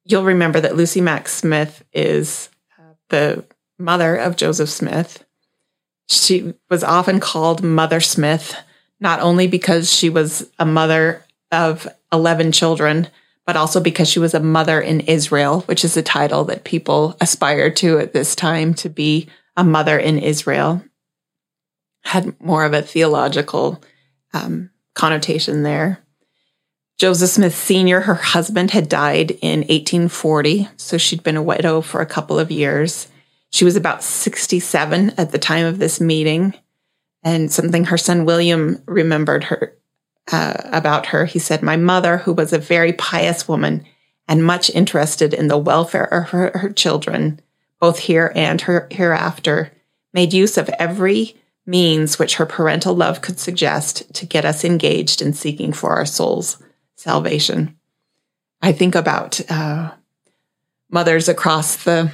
you'll 0.05 0.25
remember 0.25 0.61
that 0.61 0.77
lucy 0.77 1.01
mack 1.01 1.29
smith 1.29 1.85
is 1.93 2.49
uh, 2.79 2.95
the 3.09 3.45
mother 3.79 4.17
of 4.17 4.37
joseph 4.37 4.71
smith. 4.71 5.25
She 6.09 6.55
was 6.71 6.85
often 6.85 7.21
called 7.21 7.63
Mother 7.63 8.01
Smith, 8.01 8.55
not 9.01 9.21
only 9.21 9.47
because 9.47 9.91
she 9.93 10.11
was 10.11 10.49
a 10.59 10.67
mother 10.67 11.25
of 11.51 11.89
11 12.13 12.53
children, 12.53 13.09
but 13.47 13.57
also 13.57 13.81
because 13.81 14.09
she 14.09 14.19
was 14.19 14.35
a 14.35 14.41
mother 14.41 14.81
in 14.81 15.01
Israel, 15.01 15.63
which 15.63 15.85
is 15.85 15.97
a 15.97 16.03
title 16.03 16.45
that 16.45 16.65
people 16.65 17.17
aspired 17.21 17.77
to 17.77 17.99
at 17.99 18.13
this 18.13 18.35
time 18.35 18.75
to 18.75 18.89
be 18.89 19.29
a 19.57 19.65
mother 19.65 19.99
in 19.99 20.19
Israel. 20.19 20.83
Had 22.05 22.41
more 22.41 22.65
of 22.65 22.73
a 22.73 22.83
theological 22.83 23.83
um, 24.33 24.71
connotation 24.95 25.63
there. 25.63 25.99
Joseph 26.99 27.31
Smith 27.31 27.55
Sr., 27.55 28.01
her 28.01 28.15
husband, 28.15 28.71
had 28.71 28.89
died 28.89 29.33
in 29.43 29.61
1840, 29.61 30.69
so 30.77 30.99
she'd 30.99 31.23
been 31.23 31.37
a 31.37 31.43
widow 31.43 31.81
for 31.81 32.01
a 32.01 32.07
couple 32.07 32.39
of 32.39 32.51
years. 32.51 33.09
She 33.51 33.65
was 33.65 33.77
about 33.77 34.03
67 34.03 35.13
at 35.19 35.33
the 35.33 35.39
time 35.39 35.67
of 35.67 35.79
this 35.79 36.01
meeting. 36.01 36.55
And 37.23 37.53
something 37.53 37.85
her 37.85 37.99
son 37.99 38.25
William 38.25 38.83
remembered 38.87 39.45
her 39.45 39.77
uh, 40.31 40.55
about 40.67 41.07
her. 41.07 41.25
He 41.25 41.39
said, 41.39 41.63
My 41.63 41.77
mother, 41.77 42.19
who 42.19 42.33
was 42.33 42.53
a 42.53 42.59
very 42.59 42.93
pious 42.93 43.47
woman 43.47 43.85
and 44.29 44.45
much 44.45 44.71
interested 44.71 45.35
in 45.35 45.49
the 45.49 45.59
welfare 45.59 46.05
of 46.05 46.31
her, 46.31 46.53
her 46.55 46.73
children, 46.73 47.41
both 47.83 47.99
here 47.99 48.31
and 48.37 48.61
her 48.61 48.87
hereafter, 48.93 49.73
made 50.15 50.33
use 50.33 50.57
of 50.57 50.69
every 50.79 51.35
means 51.67 52.17
which 52.17 52.37
her 52.37 52.47
parental 52.47 52.95
love 52.95 53.21
could 53.21 53.41
suggest 53.41 54.15
to 54.15 54.25
get 54.25 54.45
us 54.45 54.65
engaged 54.65 55.21
in 55.21 55.33
seeking 55.33 55.73
for 55.73 55.91
our 55.91 56.07
souls' 56.07 56.63
salvation. 56.95 57.77
I 58.63 58.71
think 58.71 58.95
about 58.95 59.41
uh, 59.51 59.91
mothers 60.91 61.29
across 61.29 61.83
the 61.83 62.13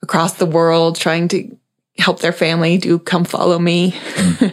across 0.00 0.34
the 0.34 0.46
world 0.46 0.94
trying 0.94 1.26
to 1.26 1.58
help 1.98 2.20
their 2.20 2.32
family 2.32 2.78
do 2.78 3.00
come 3.00 3.24
follow 3.24 3.58
me. 3.58 3.96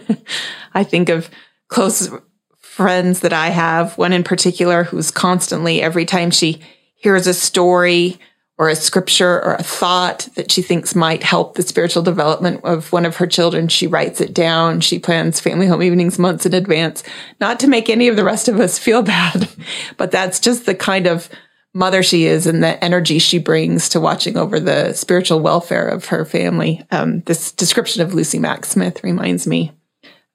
I 0.74 0.84
think 0.84 1.10
of 1.10 1.30
close 1.68 2.10
friends 2.58 3.20
that 3.20 3.32
I 3.32 3.50
have, 3.50 3.96
one 3.96 4.12
in 4.12 4.24
particular 4.24 4.86
who's 4.86 5.12
constantly, 5.12 5.84
every 5.84 6.06
time 6.06 6.32
she 6.32 6.62
hears 6.96 7.28
a 7.28 7.34
story 7.36 8.20
or 8.58 8.70
a 8.70 8.76
scripture 8.76 9.44
or 9.44 9.56
a 9.56 9.64
thought 9.64 10.30
that 10.36 10.50
she 10.50 10.62
thinks 10.62 10.96
might 10.96 11.24
help 11.24 11.56
the 11.56 11.62
spiritual 11.62 12.02
development 12.02 12.64
of 12.64 12.92
one 12.94 13.06
of 13.06 13.18
her 13.18 13.28
children, 13.28 13.68
she 13.68 13.86
writes 13.86 14.22
it 14.22 14.34
down. 14.34 14.80
She 14.80 14.98
plans 14.98 15.42
family 15.42 15.68
home 15.68 15.84
evenings 15.84 16.18
months 16.18 16.46
in 16.46 16.54
advance, 16.54 17.04
not 17.42 17.60
to 17.60 17.68
make 17.68 17.90
any 17.90 18.08
of 18.08 18.16
the 18.16 18.24
rest 18.24 18.48
of 18.48 18.60
us 18.60 18.80
feel 18.80 19.02
bad, 19.02 19.50
but 19.98 20.12
that's 20.12 20.40
just 20.40 20.66
the 20.66 20.76
kind 20.76 21.06
of 21.06 21.30
mother 21.74 22.02
she 22.02 22.26
is 22.26 22.48
and 22.48 22.64
the 22.64 22.82
energy 22.82 23.20
she 23.20 23.38
brings 23.38 23.90
to 23.90 24.00
watching 24.00 24.38
over 24.38 24.60
the 24.62 24.94
spiritual 24.94 25.42
welfare 25.42 25.88
of 25.88 26.06
her 26.06 26.24
family. 26.24 26.86
Um, 26.90 27.20
this 27.22 27.52
description 27.52 28.02
of 28.02 28.14
Lucy 28.14 28.40
Mack 28.40 28.66
Smith 28.66 29.04
reminds 29.04 29.46
me 29.46 29.74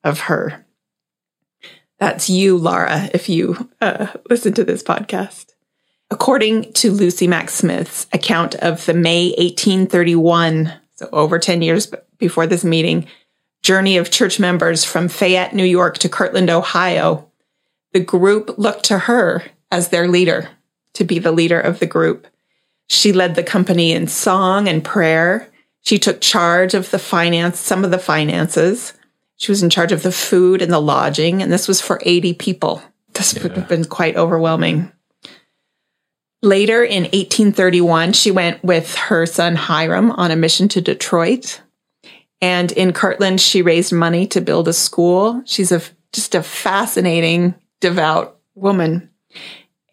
of 0.05 0.21
her. 0.21 0.67
That's 1.99 2.29
you, 2.29 2.59
Laura, 2.59 3.09
if 3.15 3.31
you 3.31 3.71
uh, 3.81 4.09
listen 4.29 4.53
to 4.55 4.65
this 4.65 4.83
podcast. 4.83 5.55
According 6.11 6.73
to 6.75 6.91
Lucy 6.91 7.29
Mack 7.29 7.51
Smith's 7.51 8.07
account 8.13 8.57
of 8.57 8.85
the 8.85 8.95
May 8.95 9.29
1831, 9.39 10.73
so 10.97 11.09
over 11.13 11.39
10 11.39 11.63
years 11.63 11.93
before 12.19 12.47
this 12.47 12.65
meeting, 12.65 13.07
journey 13.63 13.97
of 13.97 14.11
church 14.11 14.41
members 14.41 14.85
from 14.85 15.09
Fayette, 15.09 15.55
New 15.55 15.65
York 15.65 15.99
to 15.99 16.09
Kirtland, 16.09 16.51
Ohio, 16.51 17.31
the 17.93 18.01
group 18.01 18.59
looked 18.59 18.85
to 18.87 18.99
her 18.99 19.45
as 19.71 19.89
their 19.89 20.09
leader, 20.09 20.51
to 20.95 21.05
be 21.05 21.19
the 21.19 21.33
leader 21.33 21.61
of 21.61 21.79
the 21.79 21.87
group. 21.87 22.27
She 22.89 23.13
led 23.13 23.37
the 23.37 23.45
company 23.45 23.93
in 23.93 24.09
song 24.09 24.69
and 24.69 24.85
prayer. 24.85 25.49
She 25.83 25.99
took 25.99 26.21
charge 26.21 26.75
of 26.75 26.91
the 26.91 26.99
finance, 26.99 27.61
some 27.61 27.85
of 27.85 27.93
the 27.93 27.99
finances. 27.99 28.95
She 29.37 29.53
was 29.53 29.63
in 29.63 29.71
charge 29.71 29.93
of 29.93 30.03
the 30.03 30.13
food 30.13 30.61
and 30.61 30.73
the 30.73 30.81
lodging, 30.81 31.41
and 31.41 31.53
this 31.53 31.69
was 31.69 31.81
for 31.81 32.01
80 32.05 32.35
people. 32.35 32.83
This 33.13 33.35
yeah. 33.35 33.45
would 33.45 33.53
have 33.53 33.69
been 33.69 33.85
quite 33.85 34.17
overwhelming. 34.17 34.93
Later 36.43 36.83
in 36.83 37.03
1831, 37.03 38.15
she 38.15 38.31
went 38.31 38.63
with 38.65 38.95
her 38.95 39.27
son 39.27 39.57
Hyrum 39.57 40.11
on 40.13 40.31
a 40.31 40.37
mission 40.37 40.69
to 40.69 40.81
Detroit. 40.81 41.61
And 42.41 42.73
in 42.73 42.95
Kirtland, 42.95 43.41
she 43.41 43.61
raised 43.61 43.93
money 43.93 44.27
to 44.29 44.41
build 44.41 44.67
a 44.67 44.73
school. 44.73 45.43
She's 45.45 45.71
a 45.71 45.83
just 46.13 46.35
a 46.35 46.43
fascinating, 46.43 47.55
devout 47.81 48.39
woman. 48.55 49.11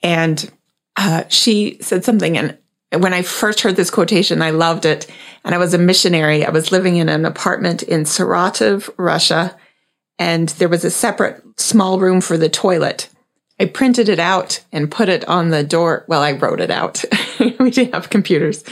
And 0.01 0.51
uh, 0.95 1.23
she 1.27 1.77
said 1.81 2.03
something, 2.03 2.37
and 2.37 2.57
when 2.91 3.13
I 3.13 3.21
first 3.21 3.61
heard 3.61 3.75
this 3.75 3.91
quotation, 3.91 4.41
I 4.41 4.51
loved 4.51 4.85
it. 4.85 5.07
And 5.43 5.53
I 5.53 5.57
was 5.57 5.73
a 5.73 5.77
missionary. 5.77 6.45
I 6.45 6.49
was 6.49 6.71
living 6.71 6.97
in 6.97 7.09
an 7.09 7.25
apartment 7.25 7.83
in 7.83 8.03
Saratov, 8.03 8.89
Russia, 8.97 9.55
and 10.17 10.49
there 10.49 10.69
was 10.69 10.85
a 10.85 10.89
separate 10.89 11.43
small 11.59 11.99
room 11.99 12.21
for 12.21 12.37
the 12.37 12.49
toilet. 12.49 13.09
I 13.59 13.65
printed 13.65 14.09
it 14.09 14.19
out 14.19 14.63
and 14.71 14.91
put 14.91 15.09
it 15.09 15.27
on 15.27 15.49
the 15.49 15.63
door. 15.63 16.05
Well, 16.07 16.21
I 16.21 16.33
wrote 16.33 16.61
it 16.61 16.69
out. 16.69 17.03
we 17.39 17.71
didn't 17.71 17.93
have 17.93 18.09
computers 18.09 18.63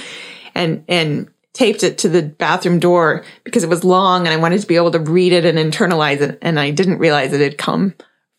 and, 0.53 0.83
and 0.87 1.29
taped 1.53 1.83
it 1.83 1.97
to 1.99 2.09
the 2.09 2.21
bathroom 2.21 2.79
door 2.79 3.23
because 3.43 3.63
it 3.63 3.69
was 3.69 3.83
long 3.83 4.27
and 4.27 4.33
I 4.33 4.37
wanted 4.37 4.61
to 4.61 4.67
be 4.67 4.75
able 4.75 4.91
to 4.91 4.99
read 4.99 5.33
it 5.33 5.45
and 5.45 5.57
internalize 5.57 6.21
it. 6.21 6.37
And 6.41 6.59
I 6.59 6.71
didn't 6.71 6.99
realize 6.99 7.33
it 7.33 7.41
had 7.41 7.57
come 7.57 7.95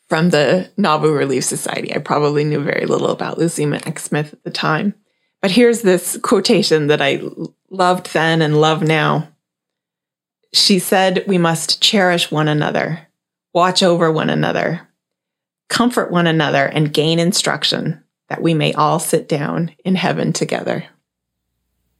from 0.08 0.30
the 0.30 0.70
Nauvoo 0.76 1.12
Relief 1.12 1.44
Society. 1.44 1.94
I 1.94 1.98
probably 1.98 2.44
knew 2.44 2.60
very 2.60 2.86
little 2.86 3.10
about 3.10 3.38
Lucy 3.38 3.66
Mack 3.66 3.98
Smith 3.98 4.32
at 4.32 4.44
the 4.44 4.50
time. 4.50 4.94
But 5.42 5.50
here's 5.50 5.82
this 5.82 6.16
quotation 6.22 6.86
that 6.88 7.02
I 7.02 7.22
loved 7.70 8.12
then 8.12 8.42
and 8.42 8.60
love 8.60 8.82
now. 8.82 9.28
She 10.52 10.78
said, 10.78 11.24
We 11.26 11.38
must 11.38 11.82
cherish 11.82 12.30
one 12.30 12.48
another, 12.48 13.08
watch 13.52 13.82
over 13.82 14.10
one 14.10 14.30
another, 14.30 14.88
comfort 15.68 16.10
one 16.10 16.26
another, 16.26 16.66
and 16.66 16.92
gain 16.92 17.18
instruction 17.18 18.02
that 18.28 18.42
we 18.42 18.54
may 18.54 18.72
all 18.74 18.98
sit 18.98 19.28
down 19.28 19.72
in 19.84 19.94
heaven 19.94 20.32
together. 20.32 20.84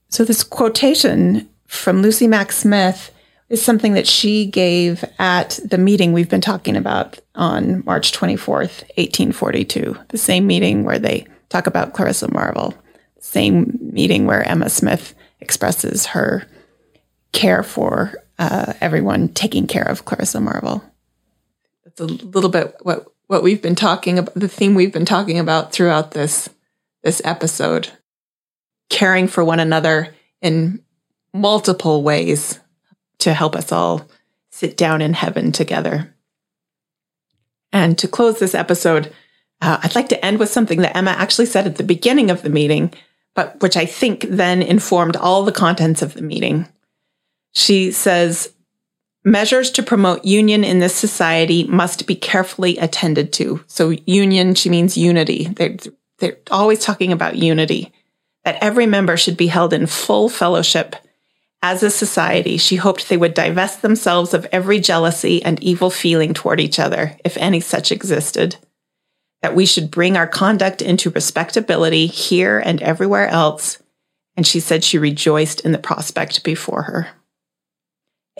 So, 0.08 0.24
this 0.24 0.44
quotation 0.44 1.48
from 1.66 2.02
Lucy 2.02 2.26
Mack 2.26 2.52
Smith 2.52 3.12
is 3.48 3.62
something 3.62 3.94
that 3.94 4.06
she 4.06 4.46
gave 4.46 5.04
at 5.18 5.58
the 5.64 5.78
meeting 5.78 6.12
we've 6.12 6.28
been 6.28 6.40
talking 6.40 6.76
about 6.76 7.18
on 7.34 7.84
March 7.84 8.12
24th, 8.12 8.82
1842, 8.96 9.96
the 10.08 10.18
same 10.18 10.46
meeting 10.46 10.84
where 10.84 10.98
they 10.98 11.26
talk 11.48 11.66
about 11.66 11.92
Clarissa 11.92 12.32
Marvel, 12.32 12.74
same 13.20 13.78
meeting 13.80 14.26
where 14.26 14.42
Emma 14.42 14.68
Smith 14.68 15.14
expresses 15.40 16.06
her 16.06 16.46
care 17.32 17.62
for 17.62 18.14
uh, 18.38 18.72
everyone 18.80 19.28
taking 19.28 19.66
care 19.66 19.86
of 19.86 20.04
Clarissa 20.04 20.40
Marvel. 20.40 20.82
It's 21.84 22.00
a 22.00 22.06
little 22.06 22.50
bit 22.50 22.74
what 22.82 23.06
what 23.26 23.42
we've 23.42 23.62
been 23.62 23.74
talking 23.74 24.18
about, 24.18 24.34
the 24.34 24.48
theme 24.48 24.74
we've 24.74 24.92
been 24.92 25.04
talking 25.04 25.38
about 25.38 25.72
throughout 25.72 26.12
this 26.12 26.48
this 27.02 27.22
episode, 27.24 27.90
caring 28.90 29.28
for 29.28 29.44
one 29.44 29.60
another 29.60 30.14
in 30.42 30.82
multiple 31.32 32.02
ways 32.02 32.58
to 33.18 33.32
help 33.32 33.54
us 33.54 33.70
all 33.70 34.08
sit 34.50 34.76
down 34.76 35.02
in 35.02 35.12
heaven 35.12 35.52
together. 35.52 36.14
And 37.72 37.98
to 37.98 38.08
close 38.08 38.38
this 38.38 38.54
episode, 38.54 39.12
uh, 39.60 39.78
I'd 39.82 39.94
like 39.94 40.08
to 40.08 40.24
end 40.24 40.38
with 40.38 40.50
something 40.50 40.80
that 40.80 40.96
Emma 40.96 41.10
actually 41.12 41.46
said 41.46 41.66
at 41.66 41.76
the 41.76 41.84
beginning 41.84 42.30
of 42.30 42.42
the 42.42 42.50
meeting, 42.50 42.92
but 43.34 43.60
which 43.60 43.76
I 43.76 43.86
think 43.86 44.22
then 44.28 44.62
informed 44.62 45.16
all 45.16 45.44
the 45.44 45.52
contents 45.52 46.02
of 46.02 46.14
the 46.14 46.22
meeting. 46.22 46.66
She 47.52 47.90
says, 47.92 48.52
Measures 49.26 49.72
to 49.72 49.82
promote 49.82 50.24
union 50.24 50.62
in 50.62 50.78
this 50.78 50.94
society 50.94 51.64
must 51.64 52.06
be 52.06 52.14
carefully 52.14 52.78
attended 52.78 53.32
to. 53.32 53.64
So, 53.66 53.90
union, 54.06 54.54
she 54.54 54.70
means 54.70 54.96
unity. 54.96 55.46
They're, 55.46 55.76
they're 56.18 56.38
always 56.48 56.78
talking 56.78 57.10
about 57.10 57.34
unity, 57.34 57.92
that 58.44 58.62
every 58.62 58.86
member 58.86 59.16
should 59.16 59.36
be 59.36 59.48
held 59.48 59.72
in 59.72 59.88
full 59.88 60.28
fellowship. 60.28 60.94
As 61.60 61.82
a 61.82 61.90
society, 61.90 62.56
she 62.56 62.76
hoped 62.76 63.08
they 63.08 63.16
would 63.16 63.34
divest 63.34 63.82
themselves 63.82 64.32
of 64.32 64.46
every 64.52 64.78
jealousy 64.78 65.42
and 65.42 65.60
evil 65.60 65.90
feeling 65.90 66.32
toward 66.32 66.60
each 66.60 66.78
other, 66.78 67.16
if 67.24 67.36
any 67.36 67.58
such 67.58 67.90
existed. 67.90 68.54
That 69.42 69.56
we 69.56 69.66
should 69.66 69.90
bring 69.90 70.16
our 70.16 70.28
conduct 70.28 70.80
into 70.80 71.10
respectability 71.10 72.06
here 72.06 72.60
and 72.60 72.80
everywhere 72.80 73.26
else. 73.26 73.82
And 74.36 74.46
she 74.46 74.60
said 74.60 74.84
she 74.84 74.98
rejoiced 74.98 75.62
in 75.62 75.72
the 75.72 75.78
prospect 75.78 76.44
before 76.44 76.82
her. 76.82 77.08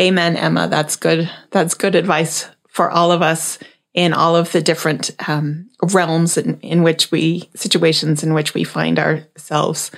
Amen, 0.00 0.36
Emma. 0.36 0.68
That's 0.68 0.96
good. 0.96 1.30
That's 1.50 1.74
good 1.74 1.94
advice 1.94 2.48
for 2.68 2.90
all 2.90 3.10
of 3.10 3.22
us 3.22 3.58
in 3.94 4.12
all 4.12 4.36
of 4.36 4.52
the 4.52 4.60
different 4.60 5.10
um, 5.26 5.70
realms 5.82 6.36
in, 6.36 6.60
in 6.60 6.82
which 6.82 7.10
we, 7.10 7.48
situations 7.54 8.22
in 8.22 8.34
which 8.34 8.52
we 8.52 8.62
find 8.62 8.98
ourselves 8.98 9.90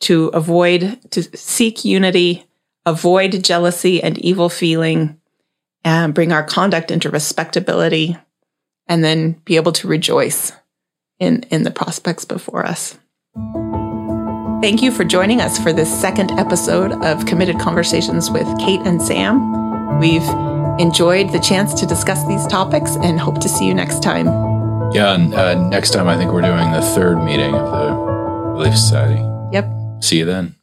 to 0.00 0.26
avoid, 0.28 0.98
to 1.10 1.22
seek 1.36 1.84
unity, 1.84 2.46
avoid 2.84 3.42
jealousy 3.42 4.02
and 4.02 4.18
evil 4.18 4.50
feeling, 4.50 5.18
and 5.82 6.12
bring 6.12 6.30
our 6.30 6.44
conduct 6.44 6.90
into 6.90 7.08
respectability, 7.08 8.18
and 8.86 9.02
then 9.02 9.32
be 9.46 9.56
able 9.56 9.72
to 9.72 9.88
rejoice 9.88 10.52
in, 11.18 11.44
in 11.50 11.62
the 11.62 11.70
prospects 11.70 12.26
before 12.26 12.66
us. 12.66 12.98
Thank 14.60 14.82
you 14.82 14.90
for 14.90 15.04
joining 15.04 15.40
us 15.40 15.56
for 15.56 15.72
this 15.72 15.88
second 16.00 16.32
episode 16.32 16.90
of 17.04 17.24
Committed 17.26 17.60
Conversations 17.60 18.28
with 18.28 18.46
Kate 18.58 18.80
and 18.80 19.00
Sam. 19.00 20.00
We've 20.00 20.28
enjoyed 20.80 21.32
the 21.32 21.38
chance 21.38 21.72
to 21.74 21.86
discuss 21.86 22.26
these 22.26 22.44
topics 22.48 22.96
and 22.96 23.20
hope 23.20 23.40
to 23.42 23.48
see 23.48 23.68
you 23.68 23.72
next 23.72 24.02
time. 24.02 24.26
Yeah, 24.92 25.14
and 25.14 25.32
uh, 25.32 25.54
next 25.68 25.90
time 25.90 26.08
I 26.08 26.16
think 26.16 26.32
we're 26.32 26.42
doing 26.42 26.72
the 26.72 26.82
third 26.82 27.22
meeting 27.22 27.54
of 27.54 27.70
the 27.70 27.94
Relief 27.94 28.74
Society. 28.74 29.22
Yep. 29.52 29.70
See 30.02 30.18
you 30.18 30.24
then. 30.24 30.57